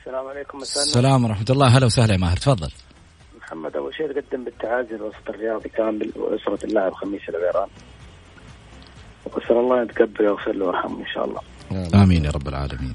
[0.00, 0.58] السلام عليكم.
[0.62, 1.66] السلام ورحمة الله.
[1.66, 2.36] هلا وسهلا يا ماهر.
[2.36, 2.70] تفضل.
[3.92, 7.68] اول شيء تقدم بالتعازي للوسط الرياضي كامل وأسرة اللاعب خميس العبيران
[9.24, 11.40] وأسأل الله يتقبل ويغفر له ويرحمه إن شاء الله.
[12.02, 12.94] آمين يا رب العالمين.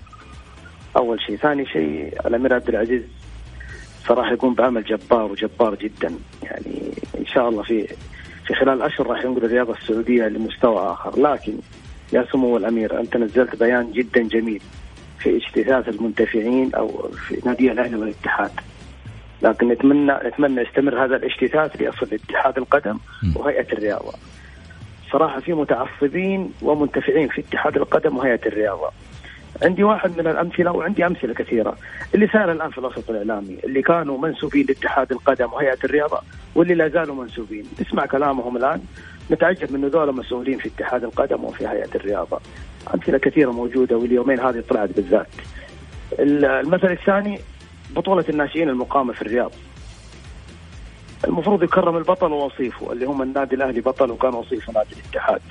[0.95, 3.01] أول شيء، ثاني شيء الأمير عبد العزيز
[4.07, 6.15] صراحة يقوم بعمل جبار وجبار جدا.
[6.43, 7.88] يعني إن شاء الله في
[8.47, 11.57] في خلال أشهر راح ينقل الرياضة السعودية لمستوى آخر، لكن
[12.13, 14.62] يا سمو الأمير أنت نزلت بيان جدا جميل
[15.19, 18.51] في اجتثاث المنتفعين أو في نادي الأهلي والاتحاد.
[19.41, 22.97] لكن نتمنى نتمنى يستمر هذا الاجتثاث ليصل اتحاد القدم
[23.36, 24.13] وهيئة الرياضة.
[25.12, 28.91] صراحة في متعصبين ومنتفعين في اتحاد القدم وهيئة الرياضة.
[29.63, 31.78] عندي واحد من الأمثلة وعندي أمثلة كثيرة.
[32.15, 36.21] اللي صار الآن في الوسط الإعلامي اللي كانوا منسوبين لاتحاد القدم وهيئة الرياضة
[36.56, 37.65] واللي لا زالوا منسوبين.
[37.82, 38.82] نسمع كلامهم الآن.
[39.32, 42.39] نتعجب من ذولا مسؤولين في اتحاد القدم وفي هيئة الرياضة.
[42.93, 45.28] أمثلة كثيرة موجودة واليومين هذه طلعت بالذات.
[46.19, 47.39] المثل الثاني
[47.97, 49.51] بطولة الناشئين المقامة في الرياض.
[51.27, 55.41] المفروض يكرم البطل ووصيفه اللي هم النادي الأهلي بطل وكان وصيفه نادي الاتحاد.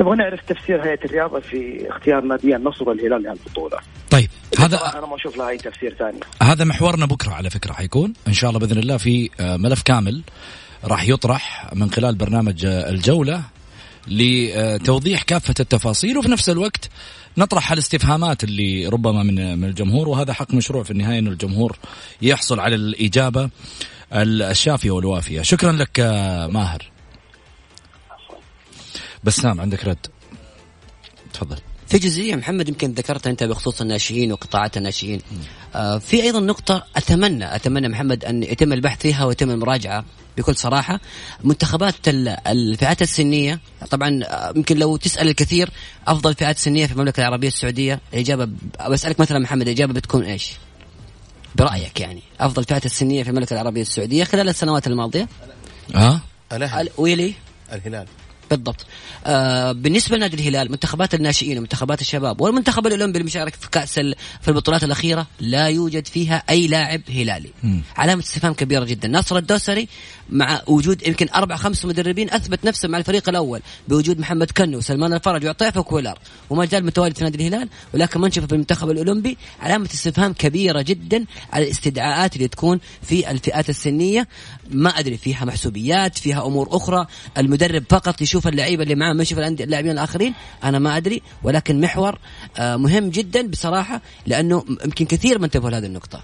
[0.00, 3.78] نبغى نعرف تفسير هيئة الرياضة في اختيار نادي النصر والهلال لهالبطوله
[4.10, 6.20] طيب هذا أنا ما أشوف لها أي تفسير ثاني.
[6.42, 8.12] هذا محورنا بكرة على فكرة حيكون.
[8.28, 10.22] إن شاء الله بإذن الله في آه، ملف كامل
[10.84, 13.42] راح يطرح من خلال برنامج آه، الجولة
[14.08, 16.90] لتوضيح كافة التفاصيل وفي نفس الوقت
[17.38, 21.78] نطرح الاستفهامات اللي ربما من من الجمهور وهذا حق مشروع في النهاية إنه الجمهور
[22.22, 23.50] يحصل على الإجابة
[24.12, 25.42] الشافية والوافية.
[25.42, 26.90] شكرا لك آه، ماهر.
[29.24, 30.06] بسام عندك رد؟
[31.32, 31.56] تفضل.
[31.88, 35.20] في جزئية محمد يمكن ذكرتها أنت بخصوص الناشئين وقطاعات الناشئين.
[35.74, 40.04] آه في أيضا نقطة اتمنى أتمنى محمد أن يتم البحث فيها ويتم المراجعة.
[40.38, 41.00] بكل صراحة.
[41.44, 45.70] منتخبات ال- الفئات السنية طبعا آه، يمكن لو تسأل الكثير
[46.06, 48.48] أفضل فئات سنية في المملكة العربية السعودية الاجابه
[48.90, 50.52] بسالك مثلا محمد الاجابه بتكون إيش؟
[51.54, 55.28] برأيك يعني أفضل فئات السنية في المملكة العربية السعودية خلال السنوات الماضية؟
[55.94, 56.20] ها
[56.52, 57.34] ال- ويلي؟
[57.72, 58.06] الهلال.
[58.50, 58.86] بالضبط.
[59.26, 63.94] آه بالنسبة لنادي الهلال منتخبات الناشئين ومنتخبات الشباب والمنتخب الأولمبي المشارك في كأس
[64.40, 67.50] في البطولات الأخيرة لا يوجد فيها أي لاعب هلالي.
[67.62, 67.82] مم.
[67.96, 69.08] علامة استفهام كبيرة جدا.
[69.08, 69.88] ناصر الدوسري
[70.30, 75.12] مع وجود يمكن أربع خمس مدربين أثبت نفسه مع الفريق الأول بوجود محمد كنو وسلمان
[75.12, 76.18] الفرج وعطيف وكويلر
[76.50, 79.36] وما زال متواجد في نادي الهلال ولكن ما نشوفه في المنتخب الأولمبي.
[79.60, 84.28] علامة استفهام كبيرة جدا على الاستدعاءات اللي تكون في الفئات السنية.
[84.70, 87.06] ما أدري فيها محسوبيات فيها أمور أخرى.
[87.38, 92.18] المدرب فقط يشوف اللعيبة اللي معاه ما يشوف اللاعبين الآخرين أنا ما أدري ولكن محور
[92.58, 96.20] آه، مهم جدا بصراحة لأنه يمكن كثير ما انتبهوا لهذه النقطة.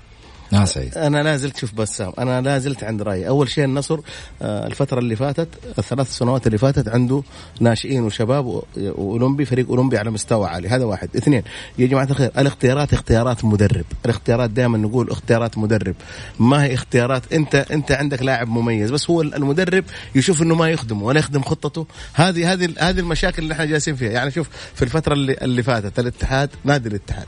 [0.52, 0.98] يا سعيد.
[0.98, 3.28] أنا لا زلت شوف بسام أنا لا زلت عند رأيي.
[3.28, 3.98] أول شيء النصر
[4.42, 7.22] آه، الفترة اللي فاتت الثلاث سنوات اللي فاتت عنده
[7.60, 10.68] ناشئين وشباب وأولمبي فريق أولمبي على مستوى عالي.
[10.68, 11.08] هذا واحد.
[11.16, 11.42] اثنين
[11.78, 13.84] يا جماعة الخير الاختيارات اختيارات مدرب.
[14.04, 15.94] الاختيارات دائما نقول اختيارات مدرب.
[16.38, 21.04] ما هي اختيارات؟ أنت أنت عندك لاعب مميز بس هو المدرب يشوف إنه ما يخدمه
[21.04, 21.86] ولا يخدم خطته.
[22.14, 24.10] هذه هذه هذه المشاكل اللي إحنا جالسين فيها.
[24.10, 27.26] يعني شوف في الفترة اللي اللي فاتت الاتحاد نادي الاتحاد.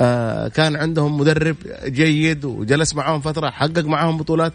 [0.00, 4.52] آه، كان عندهم مدرب جيد وجلس معاهم فترة حقق معاهم بطولات.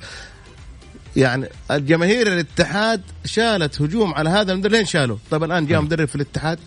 [1.15, 4.71] يعني الجماهير الاتحاد شالت هجوم على هذا المدرب.
[4.71, 6.59] لين شالوا طيب الآن جاء مدرب في الاتحاد.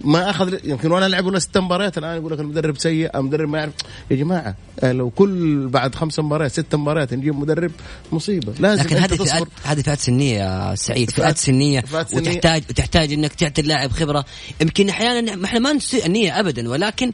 [0.00, 3.58] ما أخذ يمكن ولا لعب ولا ست مباريات الآن يقول لك المدرب سيء المدرب ما
[3.58, 3.72] يعرف.
[4.10, 7.70] يا جماعة آه، لو كل بعد خمس مباريات ست مباريات نجيب مدرب
[8.12, 8.52] مصيبة.
[8.60, 11.84] لازم لكن هذه فئات هذه فئات سنية يا سعيد فئات- سنية.
[12.16, 14.24] وتحتاج وتحتاج إنك تعطي اللاعب خبرة.
[14.60, 17.12] يمكن أحيانا ما إحنا ما نسيء النية ابدا ولكن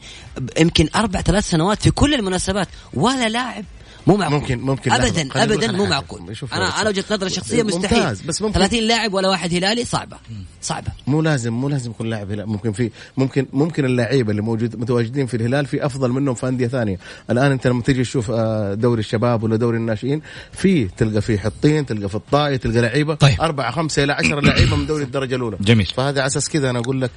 [0.61, 3.65] يمكن أربع ثلاث سنوات في كل المناسبات ولا لاعب
[4.07, 4.93] مو معقول ممكن- ممكن.
[4.93, 5.87] ابدا ابدا مو.
[5.87, 6.21] معقول
[6.53, 6.89] أنا أنا.
[6.89, 10.17] وجهة نظري الشخصيه مستحيل ممتاز، بس ممكن- 30 لاعب ولا واحد هلالي صعبة
[10.63, 14.77] صعبة مو لازم مو لازم يكون لاعب هلال ممكن في ممكن ممكن اللعيبة اللي موجود
[14.77, 16.99] متواجدين في الهلال في أفضل منهم في أندية ثانية
[17.31, 21.87] الآن أنت لما تيجي تشوف آه، دوري الشباب ولا دوري الناشئين في تلقى في حطين
[21.87, 23.41] تلقى في الطائي تلقى لعيبة طيب.
[23.41, 25.87] أربعة خمسة إلى عشرة لعيبة من دوري الدرجة الأولى جميل.
[25.87, 27.11] فهذا على أساس كذا أنا أقول لك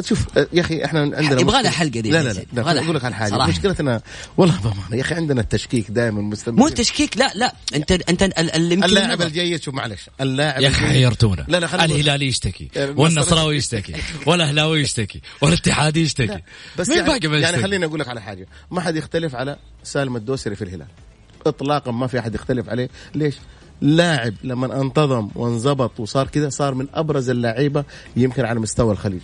[0.00, 3.04] شوف آه، يا أخي إحنا عندنا يبغى لها حلقة دي لا لا لا, أقول لك
[3.04, 3.14] على.
[3.14, 3.30] حاجة.
[3.30, 3.48] صراحة.
[3.50, 4.00] مشكلتنا
[4.36, 6.58] والله بامانه يا أخي عندنا التشكيك دائما مستمر.
[6.58, 7.54] مو تشكيك لا لا.
[7.74, 9.22] انت أنت ال- اللي يمكن اللاعب.
[9.22, 10.00] الجيد شوف معلش.
[10.20, 11.44] اللاعب يا أخي حيرتونا.
[11.48, 13.92] لا لا الهلالي يشتكي النصر- والنصراوي يشتكي.
[14.26, 16.40] والأهلاوي يشتكي والاتحادي يشتكي.
[16.78, 18.46] بس مين يعني, باقي يعني يشتكي؟ خليني أقول لك على حاجة.
[18.70, 20.86] ما حد يختلف على سالم الدوسري في الهلال.
[21.46, 22.88] اطلاقا ما في أحد يختلف عليه.
[23.14, 23.34] ليش؟
[23.80, 27.84] لاعب لما انتظم وانضبط وصار كذا صار من أبرز اللعيبة
[28.16, 29.22] يمكن على مستوى الخليج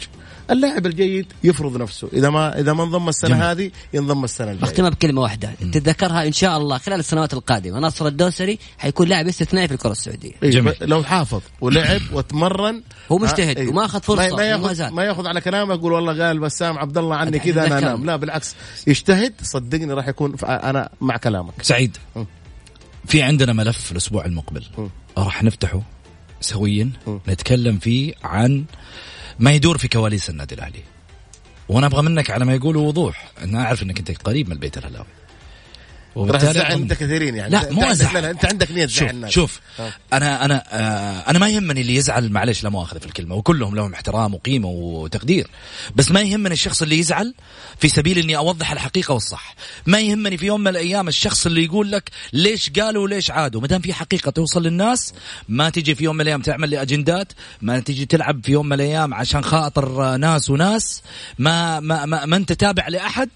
[0.50, 3.42] اللاعب الجيد يفرض نفسه إذا ما إذا ما انضم السنة جميل.
[3.42, 8.06] هذه ينضم السنة الجاية بختمها بكلمة واحدة تتذكرها إن شاء الله خلال السنوات القادمة ناصر
[8.06, 10.74] الدوسري حيكون لاعب استثنائي في الكرة السعودية إيه، جميل.
[10.80, 13.68] لو حافظ ولعب وتمرن هو مجتهد إيه.
[13.68, 14.90] وما أخذ فرصة ما, ياخذ.
[14.90, 17.38] ما ياخذ على كلامه يقول والله قال بسام عبد الله عني.
[17.38, 18.54] كذا أنا أنام لا بالعكس
[18.86, 21.96] يجتهد صدقني راح يكون أنا مع كلامك سعيد.
[23.06, 24.64] في عندنا ملف الأسبوع المقبل.
[25.18, 25.82] راح نفتحه
[26.40, 26.90] سويا.
[27.28, 28.64] نتكلم فيه عن
[29.38, 30.82] ما يدور في كواليس النادي الأهلي.
[31.68, 35.06] وأنا أبغى منك على ما يقولوا وضوح أنا أعرف إنك أنت قريب من البيت الهلاوي
[36.16, 37.50] راح تزعل أنت كثيرين يعني.
[37.52, 38.24] لا مو أزعل.
[38.24, 39.92] أنت عندك نية شوف تزعل الناس شوف آه.
[40.12, 43.94] أنا أنا آه أنا ما يهمني اللي يزعل معلش لا مؤاخذة في الكلمة وكلهم لهم
[43.94, 45.50] احترام وقيمة وتقدير.
[45.96, 47.34] بس ما يهمني الشخص اللي يزعل
[47.82, 49.54] في سبيل إني أوضح الحقيقة والصح.
[49.86, 53.60] ما يهمني في يوم من الأيام الشخص اللي يقول لك ليش قالوا وليش عادوا.
[53.60, 55.14] ما دام في حقيقة توصل للناس
[55.48, 58.72] ما تجي في يوم من الأيام تعمل لي اجندات ما تجي تلعب في يوم من
[58.72, 61.02] الأيام عشان خاطر ناس وناس
[61.38, 63.30] ما ما ما, ما أنت تابع لأحد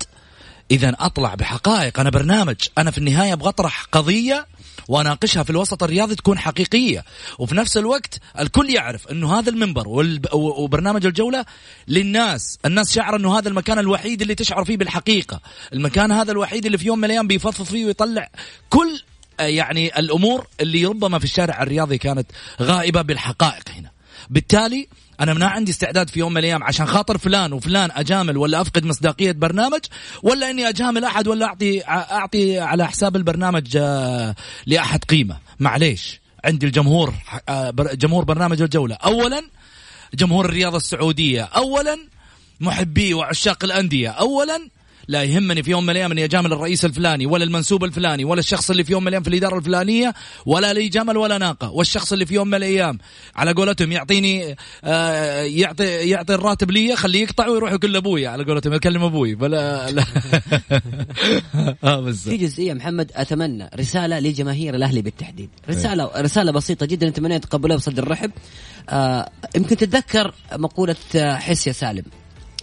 [0.70, 2.00] اذا أطلع بحقائق.
[2.00, 2.56] أنا برنامج.
[2.78, 4.46] أنا في النهاية أبغى أطرح قضية
[4.88, 7.04] وأناقشها في الوسط الرياضي تكون حقيقية.
[7.38, 9.84] وفي نفس الوقت الكل يعرف إنه هذا المنبر
[10.32, 11.44] وبرنامج الجولة
[11.88, 12.58] للناس.
[12.64, 15.40] الناس شعر إنه هذا المكان الوحيد اللي تشعر فيه بالحقيقة.
[15.72, 18.30] المكان هذا الوحيد اللي في يوم من الأيام بيفضفض فيه ويطلع
[18.70, 19.02] كل
[19.40, 22.26] آه، يعني الأمور اللي ربما في الشارع الرياضي كانت
[22.62, 23.95] غائبة بالحقائق هنا.
[24.30, 24.88] بالتالي
[25.20, 28.84] أنا ما عندي استعداد في يوم من الأيام عشان خاطر فلان وفلان أجامل ولا أفقد
[28.84, 29.80] مصداقية برنامج
[30.22, 34.34] ولا إني أجامل أحد ولا اعطي أعطي على حساب البرنامج آه،
[34.66, 35.36] لأحد قيمة.
[35.60, 36.20] معليش.
[36.44, 37.14] عندي الجمهور
[37.48, 38.94] آه، جمهور برنامج الجولة.
[38.94, 39.42] اولا
[40.14, 41.42] جمهور الرياضة السعودية.
[41.42, 41.98] اولا
[42.60, 44.08] محبي وعشاق الأندية.
[44.08, 44.68] اولا
[45.08, 48.70] لا يهمني في يوم من الأيام اني اجامل الرئيس الفلاني ولا المنسوب الفلاني ولا الشخص
[48.70, 50.14] اللي في يوم من الأيام في الإدارة الفلانية
[50.46, 52.98] ولا لي جمل ولا ناقة والشخص اللي في يوم من الأيام.
[53.36, 58.72] على قولتهم يعطيني آه يعطي يعطي الراتب لي خليه يقطع ويروح يقول لأبوي على قولتهم
[58.72, 59.34] يكلم أبوي.
[59.34, 60.04] ولا لا.
[62.06, 65.50] بس في جزئية محمد أتمنى رسالة لجماهير الأهلي بالتحديد.
[65.68, 68.30] رسالة رسالة بسيطة جدا أتمنى يتقبلوها بصدر رحب.
[68.88, 72.04] آه يمكن تتذكر مقولة آه، حس يا سالم.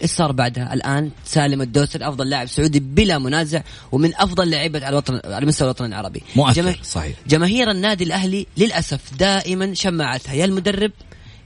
[0.04, 0.74] إيش صار بعدها.
[0.74, 3.62] الآن سالم الدوسري افضل لاعب سعودي بلا منازع
[3.92, 6.22] ومن أفضل لعيبة على الوطن على مستوى الوطن العربي.
[6.36, 7.16] مؤثر جما- صحيح.
[7.28, 10.92] جماهير النادي الأهلي للأسف دائما شماعتها يا المدرب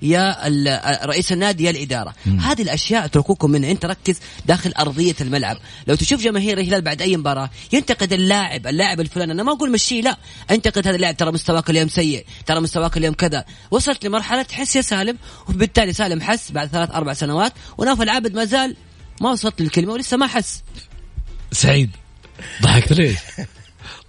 [0.01, 2.15] يا ال- رئيس النادي يا الإدارة.
[2.25, 2.39] مم.
[2.39, 3.71] هذه الأشياء اتركوكم منها.
[3.71, 5.57] أنت ركز داخل أرضية الملعب.
[5.87, 9.31] لو تشوف جماهير الهلال بعد أي مباراة ينتقد اللاعب اللاعب الفلاني.
[9.31, 10.17] أنا ما أقول مشيه لا.
[10.51, 11.17] أنتقد هذا اللاعب.
[11.17, 12.25] ترى مستواك اليوم سيء.
[12.45, 13.45] ترى مستواك اليوم كذا.
[13.71, 15.17] وصلت لمرحلة تحس يا سالم.
[15.49, 17.53] وبالتالي سالم حس بعد ثلاث أربع سنوات.
[17.77, 18.75] ونواف العابد ما زال
[19.21, 20.63] ما وصلت للكلمة ولسه ما حس.
[21.51, 21.89] سعيد.
[22.61, 23.17] ضحكت ليش؟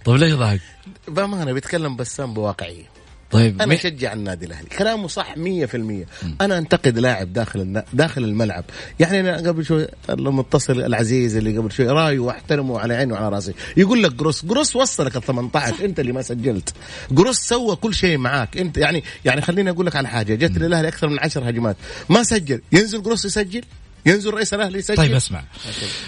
[0.05, 0.61] طيب ليش ضحك؟
[1.07, 2.88] بأمانة بيتكلم بسام بواقعية.
[3.31, 4.67] طيب أنا مي- أشجع النادي الأهلي.
[4.69, 6.05] كلامه صح 100%
[6.41, 7.85] أنا أنتقد لاعب داخل النا...
[7.93, 8.63] داخل الملعب.
[8.99, 13.53] يعني أنا قبل شوي المتصل العزيز اللي قبل شوي رأيه واحترمه على عيني وعلى رأسي.
[13.77, 16.73] يقول لك جروس جروس وصلك ال 18 أنت اللي ما سجلت.
[17.11, 18.57] جروس سوى كل شيء معاك.
[18.57, 20.35] أنت يعني يعني خليني أقول لك على حاجة.
[20.35, 21.75] جت للأهلي أكثر من 10 هجمات.
[22.09, 22.61] ما سجل.
[22.71, 23.61] ينزل جروس يسجل؟
[24.05, 25.43] ينزل رئيس الأهلي يسجل؟ طيب اسمع.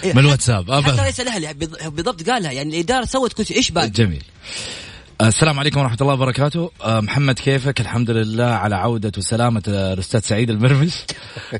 [0.03, 0.71] من الواتساب.
[0.81, 1.01] حتى.
[1.01, 2.51] رئيس الأهلي بالض- بالضبط قالها.
[2.51, 3.57] يعني الاداره سوت كل شيء.
[3.57, 4.23] إيش باقي جميل.
[5.21, 6.71] السلام عليكم ورحمة الله وبركاته.
[6.84, 11.05] آه، محمد كيفك؟ الحمد لله على عودة وسلامة آه، الأستاذ سعيد المرمش.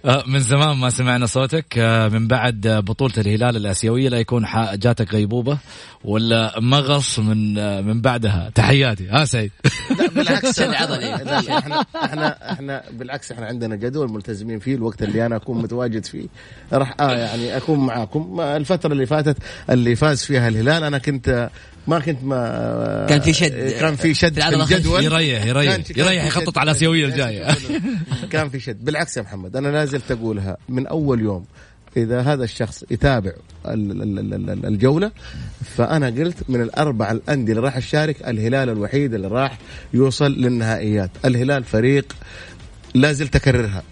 [0.06, 1.78] آه، من زمان ما سمعنا صوتك.
[2.14, 5.58] من بعد بطولة الهلال الآسيوية لا يكون جاتك غيبوبة
[6.04, 7.54] ولا مغص من
[7.86, 8.52] من بعدها.
[8.56, 9.08] تحياتي.
[9.10, 9.52] ها سعيد؟
[10.00, 11.16] لا بالعكس عضلي.
[11.60, 16.28] إحنا إحنا إحنا بالعكس إحنا عندنا جدول ملتزمين فيه الوقت اللي أنا أكون متواجد فيه.
[16.74, 18.42] راح آه يعني أكون معاكم.
[18.42, 19.38] الفترة اللي فاتت
[19.70, 21.50] اللي فاز فيها الهلال أنا كنت
[21.88, 23.70] ما كنت ما كان في شد.
[23.80, 25.04] كان في شد في الجدول.
[25.04, 25.76] يريح يريح.
[25.76, 26.58] كان- يريح يخطط.
[26.58, 27.48] على الآسيوية الجاية.
[28.32, 28.86] كان في شد.
[28.86, 31.46] بالعكس يا محمد أنا لا زلت اقولها من أول يوم.
[31.98, 33.32] إذا هذا الشخص يتابع
[33.66, 35.12] ال- ال- ال- ال- الجولة
[35.78, 39.58] فأنا قلت من الأربع الأندية اللي راح تشارك الهلال الوحيد اللي راح
[39.94, 41.10] يوصل للنهائيات.
[41.26, 42.16] الهلال فريق
[42.94, 43.84] لا زلت أكررها.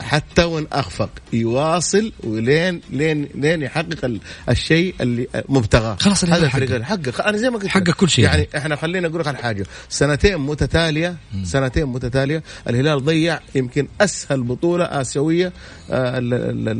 [0.00, 6.82] حتى وإن أخفق يواصل ولين لين لين يحقق ال- الشيء اللي مبتغاه خلاص هذا الفريق
[6.82, 7.26] حقق.
[7.26, 7.90] أنا زي ما قلت حقق.
[7.90, 8.24] كل شيء.
[8.24, 14.42] يعني إحنا خلينا أقول لك على حاجة سنتين متتالية سنتين متتالية الهلال ضيع يمكن أسهل
[14.42, 15.52] بطولة آسيوية
[15.90, 16.16] آه،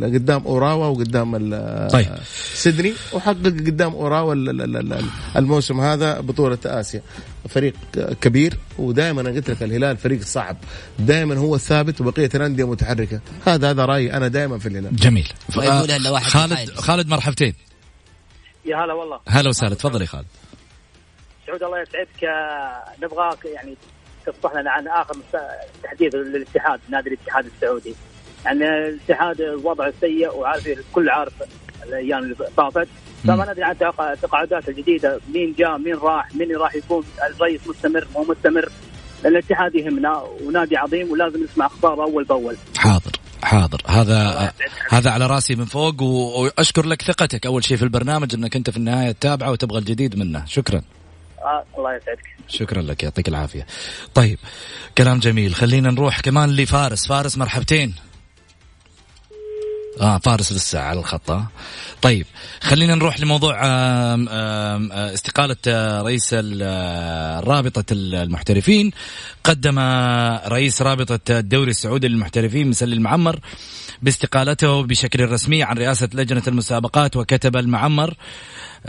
[0.02, 1.36] قدام أوراوا وقدام
[1.88, 2.06] طيب.
[2.54, 5.04] سيدني وحقق قدام أوراوا ال- ال- ال- ال-
[5.36, 7.02] الموسم هذا بطولة آسيا
[7.46, 7.74] فريق
[8.20, 10.56] كبير ودائما أنا قلت لك الهلال فريق صعب.
[10.98, 13.20] دائما هو الثابت وبقية الأندية متحركة.
[13.46, 14.96] هذا هذا رأيي أنا دائما في الهلال.
[14.96, 15.28] جميل.
[15.56, 16.70] واحد خالد.
[16.70, 17.54] خالد مرحبتين.
[18.64, 19.20] يا هلا والله.
[19.28, 19.74] هلا وسهلا.
[19.74, 20.26] تفضل يا خالد.
[21.46, 22.30] سعود الله يسعدك.
[23.02, 23.76] نبغاك يعني
[24.26, 25.16] تفصح لنا عن آخر
[25.82, 27.94] تحديث للاتحاد نادي الاتحاد السعودي.
[28.44, 31.32] يعني الاتحاد وضعه سيء وعارف الكل عارف
[31.86, 32.88] الأيام اللي طافت
[33.26, 35.20] فما ندري عن تق- التقاعدات الجديدة.
[35.34, 38.68] مين جاء مين راح مين راح يكون الرئيس مستمر مو مستمر.
[39.24, 42.56] لأن الاتحاد يهمنا ونادي عظيم ولازم نسمع اخباره أول بأول.
[42.76, 43.12] حاضر
[43.42, 43.82] حاضر.
[43.86, 44.52] هذا
[44.90, 48.76] هذا على راسي من فوق وأشكر لك ثقتك أول شيء في البرنامج إنك أنت في
[48.76, 50.46] النهاية تتابعه وتبغى الجديد منه.
[50.46, 50.82] شكرا.
[51.38, 52.36] آه الله يسعدك.
[52.48, 53.66] شكرا لك يعطيك العافية.
[54.14, 54.38] طيب
[54.98, 55.54] كلام جميل.
[55.54, 57.06] خلينا نروح كمان لفارس.
[57.06, 57.94] فارس مرحبتين.
[60.00, 61.38] آه فارس لسه على الخط.
[62.02, 62.26] طيب
[62.60, 68.90] خلينا نروح لموضوع آم آم آه، استقالة آه، رئيس آه، رابطة المحترفين
[69.44, 69.78] قدم
[70.48, 73.40] رئيس رابطة الدوري السعودي للمحترفين مسلي المعمر
[74.02, 78.14] باستقالته بشكل رسمي عن رئاسة لجنة المسابقات وكتب المعمر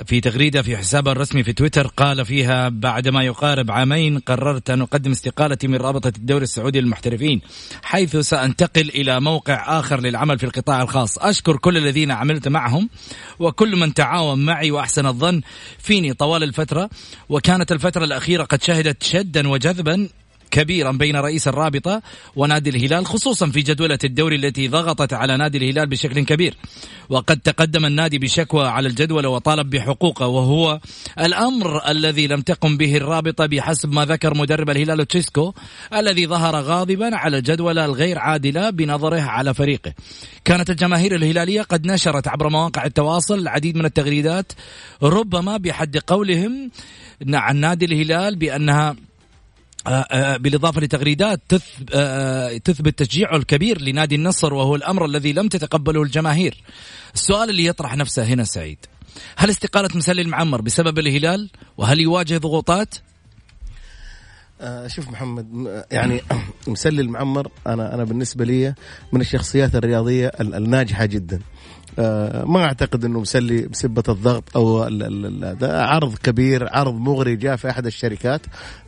[0.05, 5.11] في تغريدة في حسابه الرسمي في تويتر قال فيها بعدما يقارب عامين قررت أن أقدم
[5.11, 7.41] استقالتي من رابطة الدوري السعودي للمحترفين
[7.83, 11.17] حيث سأنتقل إلى موقع آخر للعمل في القطاع الخاص.
[11.17, 12.89] أشكر كل الذين عملت معهم
[13.39, 15.41] وكل من تعاون معي وأحسن الظن
[15.79, 16.89] فيني طوال الفترة
[17.29, 20.09] وكانت الفترة الأخيرة قد شهدت شدا وجذبا
[20.51, 22.01] كبيرا بين رئيس الرابطة
[22.35, 26.57] ونادي الهلال خصوصا في جدولة الدوري التي ضغطت على نادي الهلال بشكل كبير.
[27.09, 30.79] وقد تقدم النادي بشكوى على الجدولة وطالب بحقوقه وهو
[31.19, 35.53] الأمر الذي لم تقم به الرابطة بحسب ما ذكر مدرب الهلال تشيسكو
[35.93, 39.93] الذي ظهر غاضبا على الجدولة الغير عادلة بنظره على فريقه.
[40.45, 44.51] كانت الجماهير الهلالية قد نشرت عبر مواقع التواصل العديد من التغريدات
[45.03, 46.71] ربما بحد قولهم
[47.33, 48.95] عن نادي الهلال بأنها
[50.37, 51.41] بالإضافة لتغريدات
[51.93, 56.63] آه، تثبت تشجيعه الكبير لنادي النصر وهو الأمر الذي لم تتقبله الجماهير.
[57.13, 58.77] السؤال اللي يطرح نفسه هنا سعيد.
[59.35, 62.99] هل استقالة مسلي المعمر بسبب الهلال؟ وهل يواجه ضغوطات؟ آه
[64.87, 66.21] شوف محمد م- يعني
[66.67, 68.73] مسلي المعمر أنا أنا بالنسبة لي
[69.13, 71.39] من الشخصيات الرياضية ال- الناجحة جدا
[71.99, 76.93] آه ما أعتقد إنه مسلي بسبة الضغط أو ال- ال- ال- ده عرض كبير عرض
[76.93, 78.41] مغري جاء في أحد الشركات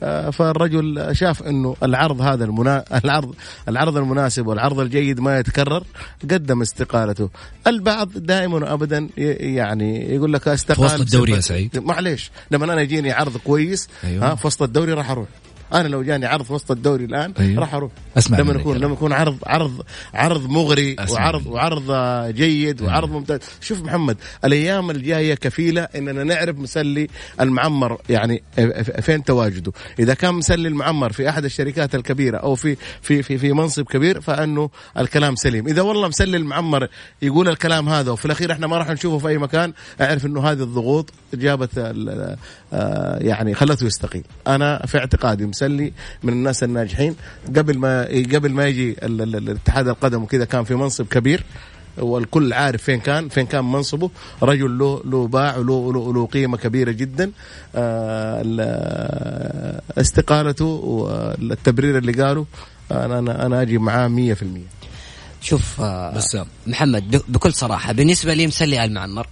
[0.04, 2.84] آه فالرجل شاف إنه العرض هذا المنا...
[3.06, 3.36] العرض
[3.68, 5.84] العرض المناسب والعرض الجيد ما يتكرر
[6.32, 7.30] قدم استقالته
[7.68, 9.22] البعض دائما وابدا ي-
[9.56, 11.78] يعني يقول لك أستقال في وسط الدوري يا سعيد.
[11.80, 14.32] معليش لما أنا يجيني عرض كويس أيوه.
[14.32, 15.28] ها في وسط الدوري راح أروح
[15.74, 17.60] أنا لو جاني عرض وسط الدوري الآن أيوه.
[17.60, 18.78] راح أروح أسمع لما يكون.
[18.78, 19.82] لما يكون عرض عرض
[20.14, 21.54] عرض مغري وعرض منك.
[21.54, 21.92] وعرض
[22.36, 27.08] جيد وعرض ممتاز شوف محمد الأيام الجاية كفيلة إننا نعرف مسلي
[27.42, 28.44] المعمر يعني
[29.02, 33.54] فين تواجده إذا كان مسلي المعمر في أحد الشركات الكبيرة أو في في في في
[33.54, 36.88] منصب كبير فإنه الكلام سليم إذا والله مسلي المعمر
[37.22, 40.64] يقول الكلام هذا وفي الأخير إحنا ما راح نشوفه في أي مكان أعرف إنه هذه
[40.64, 41.70] الضغوط جابت
[42.74, 45.94] آه، يعني خلته يستقيل أنا في اعتقادي مسلي
[46.24, 47.16] من الناس الناجحين.
[47.56, 48.04] قبل ما
[48.34, 51.44] قبل ما يجي ال- ال- الاتحاد القدم وكذا كان في منصب كبير
[51.98, 54.10] والكل عارف فين كان فين كان منصبه.
[54.44, 57.32] رجل له له باع وله له, له قيمة كبيرة جدا.
[57.76, 62.46] آه، ال- استقالته والتبرير اللي قاله
[62.92, 64.68] أنا أنا أنا أجي معاه 100%
[65.42, 66.46] شوف آه بسام.
[66.68, 69.28] محمد ب- بكل صراحة بالنسبة لي مسلي آل معمر.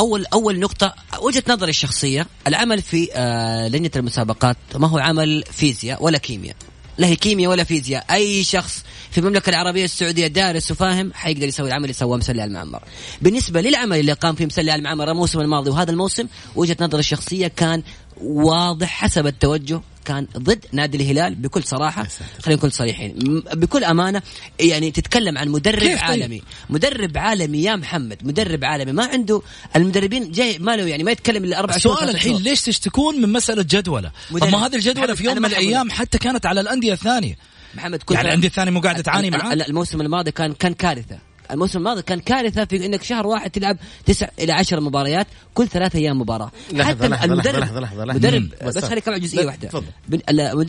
[0.00, 6.04] اول أول نقطة وجهة نظري الشخصية العمل في آه لجنة المسابقات ما هو عمل فيزياء
[6.04, 6.56] ولا كيمياء.
[6.98, 8.04] لا هي كيمياء ولا فيزياء.
[8.10, 12.82] أي شخص في المملكة العربية السعودية دارس وفاهم حيقدر يسوي العمل اللي سواه مسلي المعمر.
[13.22, 16.26] بالنسبة للعمل اللي قام فيه مسلي المعمر الموسم الماضي وهذا الموسم
[16.56, 17.82] وجهة نظري الشخصية كان
[18.22, 22.06] واضح حسب التوجه كان ضد نادي الهلال بكل صراحة.
[22.42, 23.14] خلينا نكون صريحين.
[23.54, 24.22] بكل أمانة
[24.60, 26.42] يعني تتكلم عن مدرب كيف طيب؟ عالمي.
[26.70, 28.92] مدرب عالمي يا محمد مدرب عالمي.
[28.92, 29.42] ما عنده
[29.76, 32.42] المدربين جاي ما له يعني ما يتكلم إلا أربع شهور السؤال ثلاث الحين.
[32.42, 34.10] ليش تشتكون من مسألة جدولة؟
[34.40, 34.48] طب.
[34.48, 37.38] ما هذه الجدولة في يوم من الأيام حتى كانت على الأندية الثانية.
[37.74, 41.18] محمد كل يعني الأندية الثانية مو قاعدة تعاني معاه الموسم الماضي كان كان كارثة.
[41.52, 43.76] الموسم الماضي كان كارثة في إنك شهر واحد تلعب
[44.06, 46.50] تسع إلى عشر مباريات كل ثلاث أيام مباراة.
[46.72, 48.18] لحظة، لحظة، المدرب لحظة، لحظة، لحظة.
[48.18, 48.48] مدرب.
[48.66, 49.82] بس بس خليك على جزئية واحدة.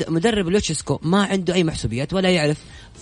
[0.10, 2.58] مدرب لوتشسكو ما عنده أي محسوبيات ولا يعرف.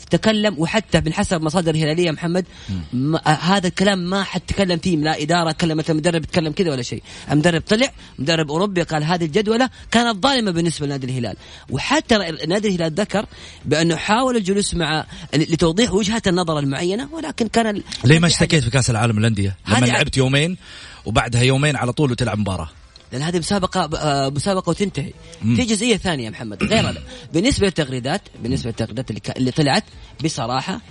[0.10, 2.46] تكلم وحتى من حسب مصادر هلاليه محمد
[2.94, 6.82] ما آه هذا الكلام ما حد تكلم فيه لا إدارة كلمت المدرب تكلم كذا ولا
[6.82, 7.04] شيء.
[7.32, 11.36] المدرب طلع مدرب أوروبي قال هذه الجدولة كانت ظالمة بالنسبة لنادي الهلال.
[11.70, 12.18] وحتى
[12.48, 13.26] نادي الهلال ذكر
[13.66, 17.68] بأنه حاول الجلوس مع لتوضيح وجهه النظر المعينة ولكن كان
[18.04, 20.58] ليه ما اشتكيت في كأس العالم للأندية؟ لما لعبت يومين
[21.06, 22.70] وبعدها يومين على طول وتلعب مباراة.
[23.12, 25.14] لأن هذه مسابقة آه، مسابقة وتنتهي.
[25.42, 25.56] مم.
[25.56, 27.04] في جزئية ثانية يا محمد غير هذا.
[27.34, 29.84] بالنسبة للتغريدات بالنسبة للتغريدات اللي, ك- اللي طلعت
[30.24, 30.82] بصراحة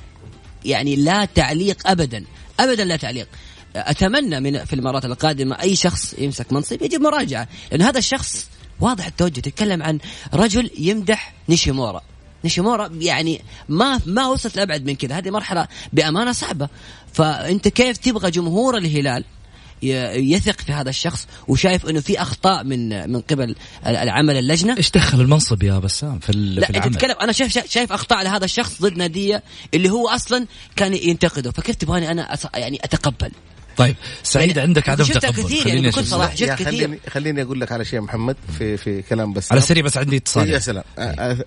[0.64, 2.24] يعني لا تعليق ابدا
[2.60, 3.28] ابدا لا تعليق.
[3.76, 8.46] أتمنى من في المرات القادمة أي شخص يمسك منصب يجب مراجعة لأن هذا الشخص
[8.80, 9.98] واضح التوجه تتكلم عن
[10.34, 12.02] رجل يمدح نيشيمورا.
[12.44, 15.18] نيشيمورا يعني ما ما وصلت لأبعد من كذا.
[15.18, 16.68] هذه مرحلة بأمانة صعبة.
[17.12, 19.24] فأنت كيف تبغى جمهور الهلال
[19.82, 23.54] يثق في هذا الشخص وشايف إنه في أخطاء من من قبل
[23.86, 27.70] العمل اللجنة؟ إيش دخل المنصب يا بسام في, ال- لا في العمل؟ تتكلم أنا شايف
[27.72, 29.42] شايف أخطاء على هذا الشخص ضد نادية
[29.74, 31.50] اللي هو أصلا كان ينتقده.
[31.50, 32.38] فكيف تبغاني أنا.
[32.54, 33.30] يعني أتقبل؟
[33.78, 35.42] طيب سعيد يعني عندك عدم تقبل.
[35.42, 36.04] كثير يعني خليني بكل.
[36.04, 36.34] صراحة.
[36.34, 36.64] شفت كثير.
[36.64, 39.52] خليني خليني أقول لك على شيء محمد في في كلام بس.
[39.52, 40.50] على السريع بس عندي اتصال.
[40.50, 40.84] يا سلام.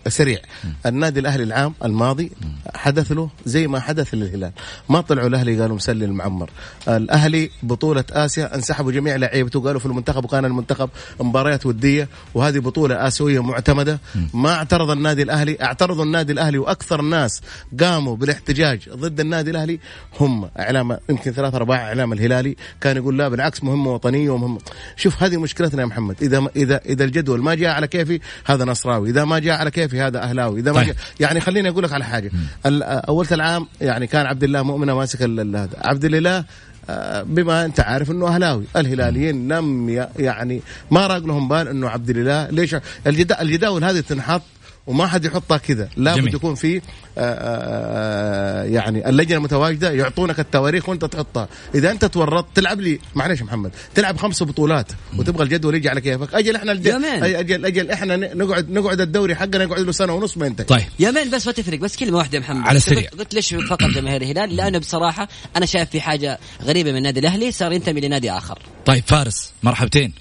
[0.07, 0.39] سريع.
[0.85, 2.31] النادي الأهلي العام الماضي
[2.75, 4.51] حدث له زي ما حدث للهلال.
[4.89, 6.49] ما طلعوا الأهلي قالوا مسلي المعمر.
[6.87, 13.07] الأهلي بطولة آسيا انسحبوا جميع لعيبته قالوا في المنتخب وكان المنتخب مباريات ودية وهذه بطولة
[13.07, 13.99] آسيوية معتمدة.
[14.33, 17.41] ما اعترض النادي الأهلي اعترضوا النادي الأهلي وأكثر الناس
[17.79, 19.79] قاموا بالاحتجاج ضد النادي الأهلي
[20.19, 24.59] هم إعلام يمكن ثلاث أرباع إعلام الهلالي كان يقول لا بالعكس مهمة وطنية ومهمة.
[24.95, 26.15] شوف هذه مشكلتنا يا محمد.
[26.21, 29.09] إذا اذا إذا الجدول ما جاء على كيفي هذا نصراوي.
[29.09, 30.59] إذا ما جاء على كيفي هذا أهلاوي.
[30.59, 30.87] إذا ما طيب.
[30.87, 32.31] جاء يعني خليني أقول لك على حاجة.
[32.65, 35.69] اولت العام يعني كان عبد الله مؤمنه ماسك هذا.
[35.77, 36.45] عبد الاله
[36.89, 38.63] آه، بما أنت عارف إنه أهلاوي.
[38.75, 40.61] الهلاليين لم يعني
[40.91, 42.75] ما راق لهم بال إنه عبد الاله ليش؟
[43.07, 44.41] الجدا الجداول هذه تنحط
[44.87, 45.89] وما حد يحطها كذا.
[45.97, 46.33] لابد.
[46.33, 46.81] يكون في آه،
[47.17, 51.47] آه، يعني اللجنة متواجده يعطونك التواريخ وانت تحطها.
[51.75, 56.33] إذا أنت تورطت تلعب لي معلش محمد تلعب خمس بطولات وتبغى الجدول يجي على كيفك.
[56.33, 56.85] أجل إحنا الج...
[56.85, 57.23] يا مان.
[57.23, 60.65] أجل أجل إحنا ن- نقعد نقعد الدوري حقنا يقعد له سنة ونص ما ينتهي.
[60.65, 60.87] طيب.
[60.99, 62.67] يا مان بس ما تفرق بس كلمة واحدة يا محمد.
[62.67, 63.09] على السريع.
[63.19, 67.51] قلت ليش فقط جماهير الهلال؟ لأنه بصراحة أنا شايف في حاجة غريبة من النادي الأهلي
[67.51, 68.59] صار ينتمي لنادي آخر.
[68.85, 70.13] طيب فارس مرحبتين.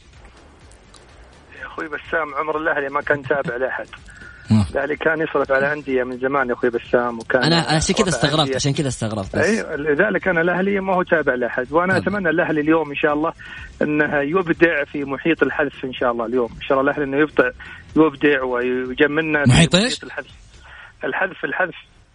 [1.60, 3.86] يا أخوي بسام عمر الأهلي ما كان تابع لأحد.
[4.50, 4.66] آه.
[4.70, 8.54] الاهلي كان يصرف على أندية من زمان يا أخوي بسام وكان أنا عشان كذا استغربت.
[8.54, 12.60] عشان كذا استغربت بس اي لذلك أنا الأهلي ما هو تابع لأحد وأنا أتمنى الأهلي
[12.60, 13.32] اليوم إن شاء الله
[13.82, 17.50] إنه يبدع في محيط الحذف إن شاء الله اليوم إن شاء الله الأهلي إنه يبدع
[17.96, 20.34] يبدع ويجملنا في محيط إيش؟ الحذف
[21.04, 21.74] الحذف الحذف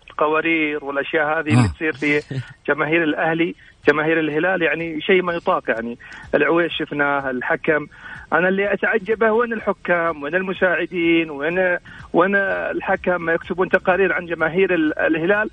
[0.10, 1.58] القوارير والأشياء هذه آه.
[1.58, 2.22] اللي تصير في
[2.70, 3.56] جماهير الأهلي
[3.88, 5.98] جماهير الهلال يعني شيء ما يطاق يعني
[6.36, 7.88] العويش شفناه الحكم
[8.34, 11.78] أنا اللي أتعجبه وين الحكام وين المساعدين وين
[12.14, 15.50] وين الحكم يكتبون تقارير عن جماهير ال- الهلال.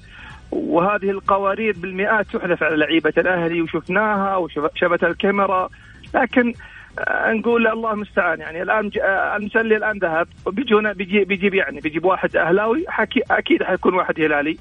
[0.50, 5.68] وهذه القوارير بالمئات تحذف على لعيبة الأهلي وشفناها وشبت الكاميرا.
[6.14, 6.54] لكن
[6.98, 8.40] آه، نقول الله المستعان.
[8.40, 10.28] يعني الآن آه، المسلي الآن ذهب.
[10.46, 12.84] وبيجونا بيجي بيجيب يعني بيجيب واحد أهلاوي
[13.30, 14.56] أكيد حيكون واحد هلالي.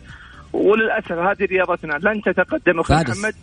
[0.54, 3.10] وللأسف هذه رياضتنا لن تتقدم أخوي فارس.
[3.10, 3.34] محمد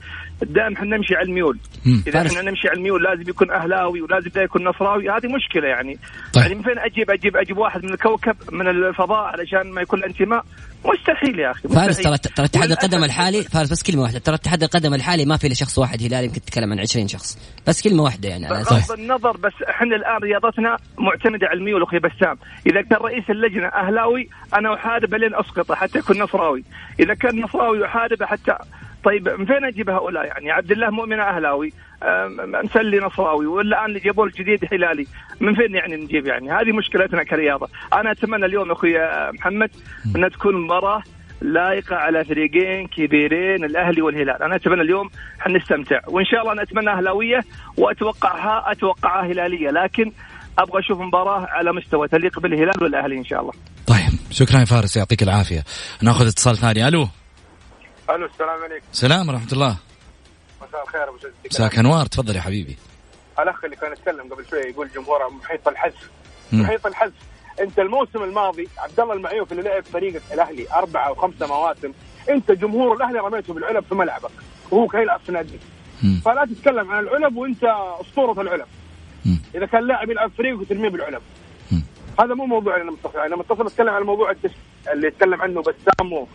[0.43, 1.59] دائما إحنا نمشي على الميول.
[1.87, 2.37] إذا فارس.
[2.37, 5.99] إحنا نمشي على الميول لازم يكون أهلاوي ولازم ده يكون نصراوي هذه مشكلة يعني
[6.33, 6.43] طيب.
[6.43, 10.07] يعني من فين أجيب أجيب أجيب واحد من الكوكب من الفضاء علشان ما يكون له
[10.07, 10.45] انتماء
[10.85, 12.19] مستحيل يا أخي فارس مستحيل.
[12.19, 15.47] ترى ترى اتحاد القدم الحالي فارس بس كلمة واحدة ترى اتحاد القدم الحالي ما في
[15.47, 18.89] إلا شخص واحد هلالي يمكن تتكلم عن 20 شخص بس كلمة واحدة يعني على أساس
[18.89, 22.37] بغض النظر بس إحنا الآن رياضتنا معتمدة على الميول أخوي بسام،
[22.67, 26.65] إذا كان رئيس اللجنة أهلاوي أنا احاربه لين اسقطه حتى يكون نصراوي،
[27.01, 28.57] إذا كان نصراوي احاربه حتى
[29.05, 31.73] طيب من فين أجيب هؤلاء يعني؟ عبد الله مؤمن أهلاوي
[32.39, 35.07] مسلي نصراوي والآن اللي جابوه الجديد هلالي
[35.41, 37.69] من فين يعني نجيب يعني؟ هذه مشكلتنا كرياضة.
[37.93, 38.95] أنا أتمنى اليوم أخوي
[39.33, 39.71] محمد
[40.17, 41.03] انها تكون مباراة
[41.41, 46.91] لايقه على فريقين كبيرين الأهلي والهلال، أنا أتمنى اليوم حنستمتع وإن شاء الله أنا أتمنى
[46.91, 47.41] أهلاوية
[47.77, 49.71] وأتوقعها أتوقعها هلالية.
[49.71, 50.13] لكن
[50.59, 53.53] أبغى أشوف مباراة على مستوى تليق بالهلال والأهلي إن شاء الله.
[53.87, 54.08] طيب.
[54.31, 55.65] شكرا يا فارس؟ يعطيك العافية.
[56.03, 56.89] ناخذ اتصال ثاني.
[56.89, 57.09] ألو؟
[58.11, 58.87] ألو السلام عليكم.
[58.93, 59.77] سلام ورحمة الله.
[60.69, 61.17] مساء الخير أبو
[61.51, 62.07] مساك أنوار.
[62.07, 62.77] تفضل يا حبيبي.
[63.39, 66.11] الأخ اللي كان يتكلم قبل شوي يقول جمهور محيط الحذف.
[66.53, 67.13] محيط الحذف
[67.61, 71.93] أنت الموسم الماضي عبد الله المعيوف اللي لعب فريقك الأهلي اربعه أو خمسه مواسم
[72.31, 74.31] أنت جمهور الأهلي رميته بالعلب في ملعبك.
[74.71, 75.61] وهو كان يلعب في ناديك.
[76.25, 77.65] فلا تتكلم عن العلب وأنت
[78.01, 78.67] أسطورة العلب.
[79.55, 81.23] إذا كان لاعب يلعب فريق وترميه بالعلب.
[82.21, 84.59] هذا مو موضوع أنا متصل أنا متصل أتكلم عن موضوع التشكيك
[84.93, 86.27] اللي يتكلم عنه بسام و-.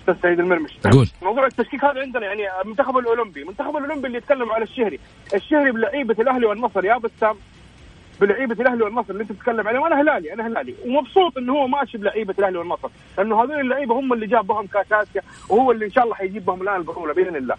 [0.00, 0.78] أستاذ سعيد المرمش.
[0.92, 1.08] قول.
[1.22, 3.42] موضوع التشكيك هذا عندنا يعني المنتخب الأولمبي.
[3.42, 5.00] المنتخب الأولمبي اللي يتكلم على الشهري.
[5.34, 6.84] الشهري بلعيبة الأهلي والنصر.
[6.84, 7.36] يا بسام.
[8.20, 10.32] بلعيبة الأهلي والنصر اللي أنت تتكلم عليه وأنا هلالي.
[10.32, 10.74] أنا هلالي.
[10.86, 12.88] ومبسوط إنه هو ماشي بلعيبة الأهلي والنصر.
[13.18, 16.44] لأنه هذول اللعيبة هم اللي جاب بهم كاس اسيا وهو اللي إن شاء الله حيجيب
[16.44, 17.56] بهم الآن البطولة بإذن الله.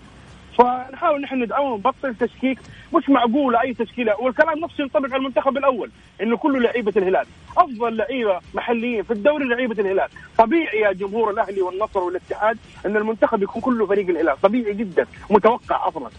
[0.58, 2.60] فنحاول نحن ندعمهم ونبطل تشكيك
[2.96, 4.22] مش معقوله أي تشكيلة.
[4.22, 5.92] والكلام نفسه ينطبق على المنتخب الأول
[6.22, 7.26] إنه كله لعيبة الهلال.
[7.58, 10.10] أفضل لعيبة محليين في الدوري لعيبة الهلال.
[10.38, 14.42] طبيعي يا جمهور الأهلي والنصر والاتحاد إن المنتخب يكون كله فريق الهلال.
[14.42, 16.10] طبيعي جدا متوقع أصلا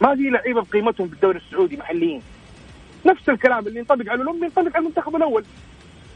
[0.00, 2.22] ما في لعيبة بقيمتهم في الدوري السعودي محليين.
[3.06, 5.44] نفس الكلام اللي ينطبق على الأولمبي ينطبق على المنتخب الأول.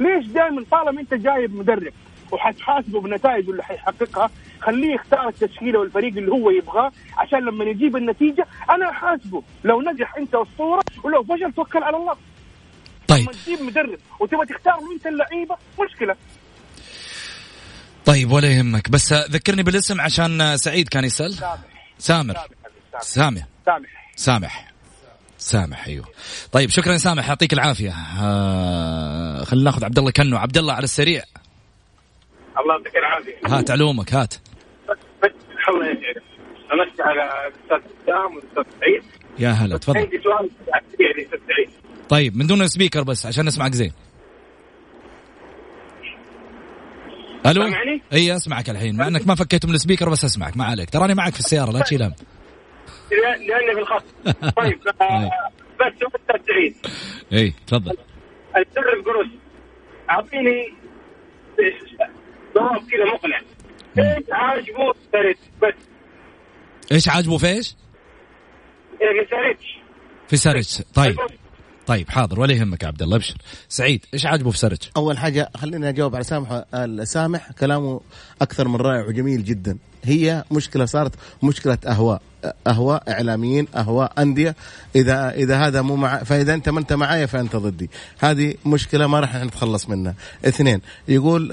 [0.00, 1.92] ليش دائما طالما أنت جايب مدرب
[2.32, 4.30] وحتحاسبه بنتائجه اللي حيحققها.
[4.60, 9.42] خليه يختار التشكيلة والفريق اللي هو يبغاه عشان لما يجيب النتيجة أنا أحاسبه.
[9.64, 12.16] لو نجح أنت أسطورة ولو فشل توكل على الله.
[13.08, 13.22] طيب.
[13.22, 16.16] لما تجيب مدرب وتبغى تختار انت اللعيبة مشكلة.
[18.04, 18.90] طيب ولا يهمك.
[18.90, 21.34] بس ذكرني بالاسم عشان سعيد كان يسأل.
[21.98, 22.34] سامر
[23.00, 23.46] سامح.
[23.64, 23.92] سامح.
[24.16, 24.72] سامح.
[25.38, 26.06] سامح أيوه.
[26.52, 27.94] طيب شكرا يا سامح يعطيك العافية.
[28.20, 30.36] آه خلينا ناخذ عبد الله كنو.
[30.36, 31.22] عبد الله على السريع.
[32.60, 33.58] الله يعطيك العافية.
[33.58, 34.34] هات علومك هات.
[35.68, 36.22] الله يسعدك
[36.72, 39.02] امسي على الاستاذ بسام والاستاذ سعيد.
[39.38, 39.98] يا هلا تفضل.
[39.98, 40.50] عندي سؤال
[40.98, 41.70] يعني سعيد.
[42.08, 43.92] طيب من دون speaker بس عشان نسمعك زين.
[47.46, 47.62] ألو؟
[48.12, 48.96] إي أسمعك الحين.
[48.96, 50.90] مع إنك ما فكيت من ال speaker بس أسمعك ما عليك.
[50.90, 52.14] تراني معك في السيارة لا تشيل هم.
[53.10, 54.04] لأني في الخط.
[54.56, 55.30] طيب آه،
[55.80, 56.76] بس شوف أستاذ سعيد.
[57.32, 57.96] إي تفضل.
[58.56, 59.26] المدرب قروش
[60.10, 60.72] أعطيني
[62.58, 63.40] جواب كذا مقنع.
[63.98, 65.74] إيش عاجبه ساريتش بس.
[66.92, 67.74] إيش عاجبه في إيش؟
[69.00, 69.78] إيه، ساريتش
[70.28, 71.16] في سارج طيب.
[71.86, 72.40] طيب حاضر.
[72.40, 73.34] ولا يهمك يا عبد الله ابشر.
[73.68, 76.64] سعيد إيش عاجبه في سارج؟ أول حاجة خليني أجاوب على سامح
[77.02, 77.52] سامح.
[77.52, 78.00] كلامه
[78.42, 79.78] أكثر من رائع وجميل جدا.
[80.04, 82.22] هي مشكلة صارت مشكلة أهواء
[82.66, 84.56] أهواء إعلاميين أهواء أندية.
[84.96, 87.90] إذا إذا هذا مو مع فإذا أنت ما أنت معايا فأنت ضدي.
[88.18, 90.14] هذه مشكلة ما راح نتخلص منها.
[90.44, 91.48] اثنين يقول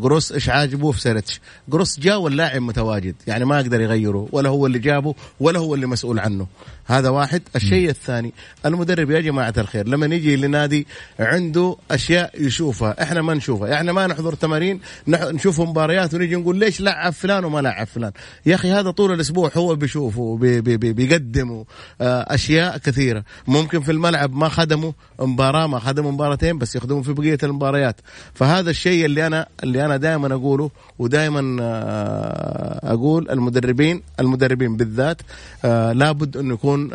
[0.00, 4.66] جروس إيش عاجبه في سيرتش؟ جروس جاء واللاعب متواجد يعني ما يقدر يغيره ولا هو
[4.66, 6.46] اللي جابه ولا هو اللي مسؤول عنه.
[6.86, 7.42] هذا واحد.
[7.56, 8.32] الشيء الثاني
[8.66, 10.86] المدرب يا جماعة الخير لما يجي لنادي
[11.20, 13.74] عنده أشياء يشوفها إحنا ما نشوفها.
[13.74, 18.12] إحنا ما نحضر تمارين نشوف مباريات ونيجي نقول ليش لعب فلان فلان وما لاعب فلان.
[18.46, 21.64] يا أخي هذا طول الأسبوع هو بيشوفه بي بي بي بيقدموا
[22.00, 23.24] آه، أشياء كثيرة.
[23.46, 28.00] ممكن في الملعب ما خدموا مباراة ما خدموا مباراتين بس يخدموا في بقية المباريات.
[28.34, 35.22] فهذا الشيء اللي أنا اللي أنا دائما أقوله ودائما آه، أقول المدربين المدربين بالذات
[35.64, 36.90] آه، لابد انه يكون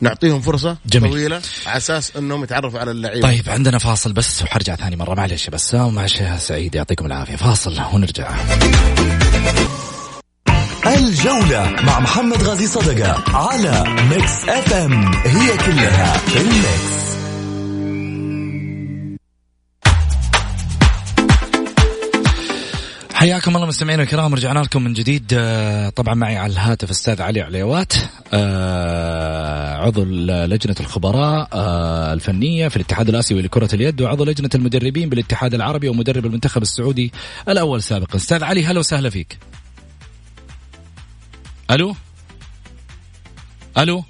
[0.00, 1.10] نعطيهم فرصة جميل.
[1.10, 3.28] طويلة على أساس إنهم يتعرفوا على اللعيبة.
[3.28, 5.14] طيب عندنا فاصل بس وحرجع ثاني مرة.
[5.14, 7.36] معلش بس معلش يا سعيد يعطيكم العافية.
[7.36, 8.30] فاصل ونرجع.
[10.86, 17.03] الجولة مع محمد غازي صدقة على Mix FM هي كلها في ال mix
[23.24, 27.40] حياكم الله مستمعينا الكرام رجعنا لكم من جديد آه، طبعا معي على الهاتف أستاذ علي
[27.40, 27.92] عليوات
[28.32, 35.54] آه، عضو لجنة الخبراء آه، الفنية في الاتحاد الآسيوي لكرة اليد وعضو لجنة المدربين بالاتحاد
[35.54, 37.12] العربي ومدرب المنتخب السعودي
[37.48, 38.16] الأول سابقا.
[38.16, 39.38] أستاذ علي هلا وسهلا فيك.
[41.70, 41.94] ألو؟
[43.78, 44.04] ألو؟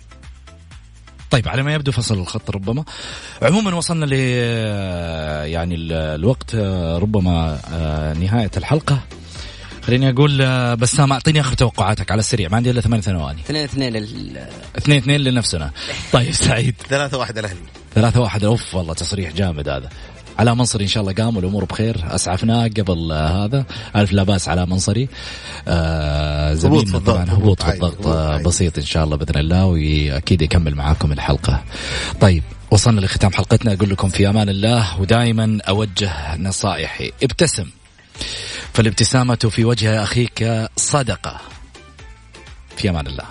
[1.35, 2.85] طيب على ما يبدو فصل الخط ربما.
[3.43, 4.13] عموما وصلنا ل
[5.53, 9.01] يعني ال- الوقت آه، ربما آه، نهاية الحلقة.
[9.87, 12.49] خليني أقول آه، بسام أعطيني آخر توقعاتك على السريع.
[12.49, 14.47] ما عندي إلا ثمان ثواني اثنين اثنين لل-
[14.79, 15.71] اثنين اثنين لنفسنا.
[16.13, 16.75] طيب سعيد.
[16.89, 17.61] ثلاثة واحد الاهلي
[17.95, 18.45] ثلاثة واحد.
[18.45, 19.89] أوف والله تصريح جامد هذا.
[20.39, 22.05] على منصري إن شاء الله قام والأمور بخير.
[22.07, 23.65] اسعفناه قبل هذا.
[23.97, 25.09] ألف لا بأس على منصري.
[25.69, 28.43] آه زميلنا طبعا هبوط في الضغط آه،.
[28.43, 31.63] بسيط إن شاء الله بإذن الله وأكيد يكمل معاكم الحلقة.
[32.21, 33.73] طيب وصلنا لختام حلقتنا.
[33.73, 37.13] أقول لكم في أمان الله ودائما أوجه نصائحي.
[37.23, 37.67] ابتسم.
[38.73, 41.41] فالابتسامة في وجه أخيك صدقة.
[42.77, 43.25] في أمان الله.